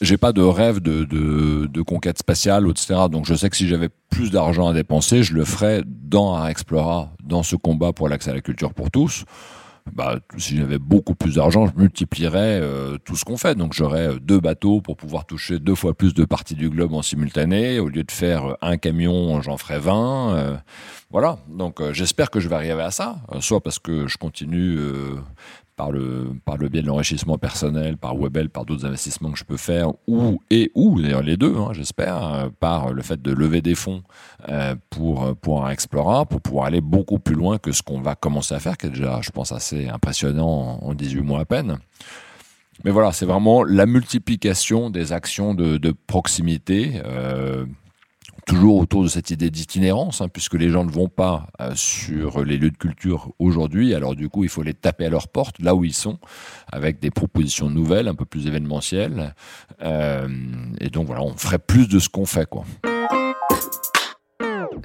J'ai 0.00 0.16
pas 0.16 0.32
de 0.32 0.40
rêve 0.40 0.80
de, 0.80 1.04
de, 1.04 1.82
conquête 1.82 2.18
spatiale, 2.18 2.66
etc. 2.70 3.00
Donc 3.10 3.26
je 3.26 3.34
sais 3.34 3.50
que 3.50 3.56
si 3.56 3.68
j'avais 3.68 3.90
plus 4.08 4.30
d'argent 4.30 4.68
à 4.68 4.72
dépenser, 4.72 5.22
je 5.22 5.34
le 5.34 5.44
ferais 5.44 5.82
dans 5.86 6.36
un 6.36 6.48
Explora, 6.48 7.12
dans 7.22 7.42
ce 7.42 7.54
combat 7.54 7.92
pour 7.92 8.08
l'accès 8.08 8.30
à 8.30 8.34
la 8.34 8.40
culture 8.40 8.72
pour 8.72 8.90
tous 8.90 9.24
bah, 9.94 10.18
si 10.36 10.56
j'avais 10.56 10.78
beaucoup 10.78 11.14
plus 11.14 11.36
d'argent, 11.36 11.66
je 11.66 11.72
multiplierais 11.80 12.60
euh, 12.60 12.98
tout 13.04 13.16
ce 13.16 13.24
qu'on 13.24 13.36
fait. 13.36 13.54
Donc 13.54 13.72
j'aurais 13.72 14.08
euh, 14.08 14.18
deux 14.18 14.40
bateaux 14.40 14.80
pour 14.80 14.96
pouvoir 14.96 15.26
toucher 15.26 15.58
deux 15.58 15.74
fois 15.74 15.94
plus 15.94 16.14
de 16.14 16.24
parties 16.24 16.54
du 16.54 16.70
globe 16.70 16.94
en 16.94 17.02
simultané. 17.02 17.78
Au 17.78 17.88
lieu 17.88 18.04
de 18.04 18.10
faire 18.10 18.56
un 18.60 18.76
camion, 18.76 19.40
j'en 19.42 19.56
ferais 19.56 19.78
20. 19.78 20.34
Euh, 20.34 20.56
voilà. 21.10 21.38
Donc 21.48 21.82
j'espère 21.92 22.30
que 22.30 22.40
je 22.40 22.48
vais 22.48 22.54
arriver 22.54 22.82
à 22.82 22.90
ça. 22.90 23.16
soit 23.40 23.60
parce 23.60 23.78
que 23.78 24.06
je 24.06 24.16
continue 24.16 24.78
par 25.80 25.92
le, 26.58 26.68
biais 26.68 26.82
de 26.82 26.86
l'enrichissement 26.86 27.38
personnel, 27.38 27.96
par 27.96 28.18
Webel, 28.18 28.50
par 28.50 28.64
d'autres 28.64 28.84
investissements 28.84 29.30
que 29.30 29.38
je 29.38 29.44
peux 29.44 29.56
faire, 29.56 29.92
ou 30.06 30.40
et 30.50 30.70
ou 30.74 31.00
d'ailleurs 31.00 31.22
les 31.22 31.36
deux, 31.36 31.56
hein, 31.56 31.70
j'espère, 31.72 32.50
par 32.60 32.92
le 32.92 33.02
fait 33.02 33.20
de 33.20 33.32
lever 33.32 33.62
des 33.62 33.74
fonds 33.74 34.02
euh, 34.48 34.74
pour 34.90 35.36
pour 35.36 35.64
un 35.64 35.70
Explorer, 35.70 36.26
pour 36.26 36.40
pouvoir 36.40 36.66
aller 36.66 36.80
beaucoup 36.82 37.18
plus 37.18 37.34
loin 37.34 37.58
que 37.58 37.72
ce 37.72 37.82
qu'on 37.82 38.00
va 38.00 38.14
commencer 38.14 38.54
à 38.54 38.60
faire, 38.60 38.76
qui 38.76 38.86
est 38.86 38.90
déjà, 38.90 39.20
je 39.22 39.30
pense, 39.30 39.52
assez 39.52 39.88
impressionnant 39.88 40.78
en 40.82 40.92
18 40.92 41.22
mois 41.22 41.40
à 41.40 41.44
peine. 41.44 41.78
Mais 42.84 42.90
voilà, 42.90 43.12
c'est 43.12 43.26
vraiment 43.26 43.62
la 43.62 43.86
multiplication 43.86 44.90
des 44.90 45.12
actions 45.12 45.54
de, 45.54 45.94
proximité. 46.06 47.00
Euh, 47.04 47.64
toujours 48.50 48.78
autour 48.78 49.04
de 49.04 49.08
cette 49.08 49.30
idée 49.30 49.48
d'itinérance, 49.48 50.20
hein, 50.20 50.28
puisque 50.28 50.54
les 50.54 50.70
gens 50.70 50.84
ne 50.84 50.90
vont 50.90 51.08
pas 51.08 51.46
euh, 51.60 51.70
sur 51.76 52.44
les 52.44 52.58
lieux 52.58 52.72
de 52.72 52.76
culture 52.76 53.30
aujourd'hui. 53.38 53.94
Alors 53.94 54.16
du 54.16 54.28
coup, 54.28 54.42
il 54.42 54.50
faut 54.50 54.64
les 54.64 54.74
taper 54.74 55.06
à 55.06 55.08
leur 55.08 55.28
porte, 55.28 55.60
là 55.60 55.76
où 55.76 55.84
ils 55.84 55.94
sont, 55.94 56.18
avec 56.72 56.98
des 56.98 57.12
propositions 57.12 57.70
nouvelles, 57.70 58.08
un 58.08 58.14
peu 58.14 58.24
plus 58.24 58.48
événementielles. 58.48 59.36
Euh, 59.82 60.26
et 60.80 60.90
donc 60.90 61.06
voilà, 61.06 61.22
on 61.22 61.36
ferait 61.36 61.60
plus 61.60 61.86
de 61.88 62.00
ce 62.00 62.08
qu'on 62.08 62.26
fait, 62.26 62.48
quoi. 62.48 62.64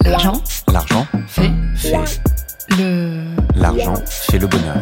L'argent. 0.03 0.43
L'argent 0.71 1.07
fait. 1.27 1.51
Fait. 1.75 2.21
Le. 2.77 3.35
L'argent 3.55 3.95
fait 4.05 4.37
le 4.37 4.45
bonheur. 4.45 4.77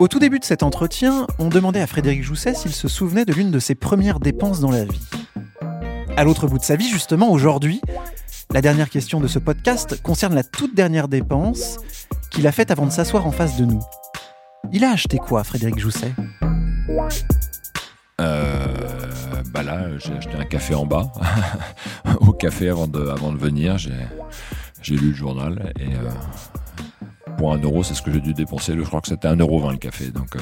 Au 0.00 0.08
tout 0.08 0.18
début 0.18 0.38
de 0.38 0.44
cet 0.44 0.62
entretien, 0.62 1.26
on 1.38 1.48
demandait 1.48 1.82
à 1.82 1.86
Frédéric 1.86 2.22
Jousset 2.22 2.54
s'il 2.54 2.72
se 2.72 2.88
souvenait 2.88 3.26
de 3.26 3.34
l'une 3.34 3.50
de 3.50 3.58
ses 3.58 3.74
premières 3.74 4.20
dépenses 4.20 4.60
dans 4.60 4.70
la 4.70 4.86
vie 4.86 5.00
à 6.16 6.24
l'autre 6.24 6.46
bout 6.46 6.58
de 6.58 6.64
sa 6.64 6.76
vie, 6.76 6.88
justement, 6.88 7.30
aujourd'hui, 7.30 7.80
la 8.52 8.60
dernière 8.60 8.88
question 8.88 9.20
de 9.20 9.26
ce 9.26 9.38
podcast 9.38 10.00
concerne 10.02 10.34
la 10.34 10.44
toute 10.44 10.74
dernière 10.74 11.08
dépense 11.08 11.78
qu'il 12.30 12.46
a 12.46 12.52
faite 12.52 12.70
avant 12.70 12.86
de 12.86 12.92
s'asseoir 12.92 13.26
en 13.26 13.32
face 13.32 13.56
de 13.56 13.64
nous. 13.64 13.80
Il 14.72 14.84
a 14.84 14.90
acheté 14.90 15.18
quoi, 15.18 15.44
Frédéric 15.44 15.78
Jousset? 15.78 16.12
Euh, 18.20 19.42
bah 19.50 19.62
là, 19.62 19.98
j'ai 19.98 20.12
acheté 20.12 20.34
un 20.34 20.44
café 20.44 20.74
en 20.74 20.86
bas, 20.86 21.10
au 22.20 22.32
café 22.32 22.68
avant 22.68 22.86
de, 22.86 23.08
avant 23.08 23.32
de 23.32 23.38
venir. 23.38 23.76
J'ai 23.78 24.96
lu 24.96 25.08
le 25.08 25.14
journal 25.14 25.72
et 25.80 25.94
euh, 25.94 26.10
pour 27.38 27.52
un 27.52 27.58
euro, 27.58 27.82
c'est 27.82 27.94
ce 27.94 28.02
que 28.02 28.12
j'ai 28.12 28.20
dû 28.20 28.34
dépenser. 28.34 28.74
Je 28.76 28.82
crois 28.82 29.00
que 29.00 29.08
c'était 29.08 29.28
un 29.28 29.36
euro 29.36 29.68
le 29.70 29.78
café. 29.78 30.10
Donc 30.10 30.36
euh, 30.36 30.40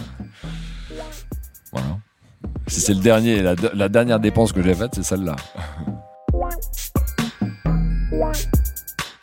voilà. 1.73 1.99
Si 2.67 2.81
c'est 2.81 2.95
le 2.95 3.01
dernier, 3.01 3.43
la, 3.43 3.89
dernière 3.89 4.21
dépense 4.21 4.53
que 4.53 4.63
j'ai 4.63 4.75
faite, 4.75 4.93
c'est 4.95 5.03
celle-là. 5.03 5.37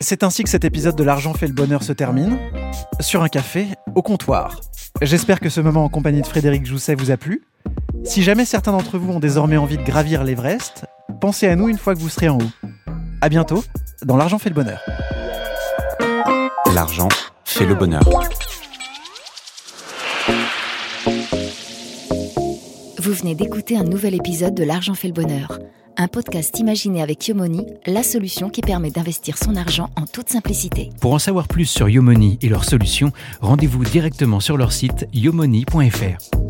C'est 0.00 0.22
ainsi 0.22 0.44
que 0.44 0.48
cet 0.48 0.64
épisode 0.64 0.96
de 0.96 1.04
L'argent 1.04 1.34
fait 1.34 1.46
le 1.46 1.52
bonheur 1.52 1.82
se 1.82 1.92
termine. 1.92 2.38
Sur 3.00 3.22
un 3.22 3.28
café, 3.28 3.68
au 3.94 4.02
comptoir. 4.02 4.60
J'espère 5.02 5.40
que 5.40 5.48
ce 5.48 5.60
moment 5.60 5.84
en 5.84 5.88
compagnie 5.88 6.22
de 6.22 6.26
Frédéric 6.26 6.66
Jousset 6.66 6.94
vous 6.94 7.10
a 7.10 7.16
plu. 7.16 7.42
Si 8.04 8.22
jamais 8.22 8.44
certains 8.44 8.72
d'entre 8.72 8.98
vous 8.98 9.12
ont 9.12 9.20
désormais 9.20 9.56
envie 9.56 9.76
de 9.76 9.82
gravir 9.82 10.24
l'Everest, 10.24 10.86
pensez 11.20 11.46
à 11.46 11.56
nous 11.56 11.68
une 11.68 11.78
fois 11.78 11.94
que 11.94 12.00
vous 12.00 12.08
serez 12.08 12.28
en 12.28 12.38
haut. 12.38 12.70
À 13.20 13.28
bientôt 13.28 13.62
dans 14.04 14.16
L'argent 14.16 14.38
fait 14.38 14.48
le 14.48 14.54
bonheur. 14.54 14.80
L'argent 16.74 17.08
fait 17.44 17.66
le 17.66 17.74
bonheur. 17.74 18.02
Venez 23.20 23.34
d'écouter 23.34 23.76
un 23.76 23.84
nouvel 23.84 24.14
épisode 24.14 24.54
de 24.54 24.64
L'argent 24.64 24.94
fait 24.94 25.08
le 25.08 25.12
bonheur, 25.14 25.58
un 25.96 26.08
podcast 26.08 26.58
imaginé 26.58 27.02
avec 27.02 27.28
Yomoni, 27.28 27.66
la 27.86 28.02
solution 28.02 28.48
qui 28.48 28.62
permet 28.62 28.90
d'investir 28.90 29.36
son 29.36 29.56
argent 29.56 29.90
en 29.96 30.06
toute 30.06 30.30
simplicité. 30.30 30.90
Pour 31.00 31.12
en 31.12 31.18
savoir 31.18 31.46
plus 31.46 31.66
sur 31.66 31.88
Yomoni 31.88 32.38
et 32.40 32.48
leurs 32.48 32.64
solutions, 32.64 33.12
rendez-vous 33.40 33.84
directement 33.84 34.40
sur 34.40 34.56
leur 34.56 34.72
site 34.72 35.06
yomoni.fr. 35.12 36.49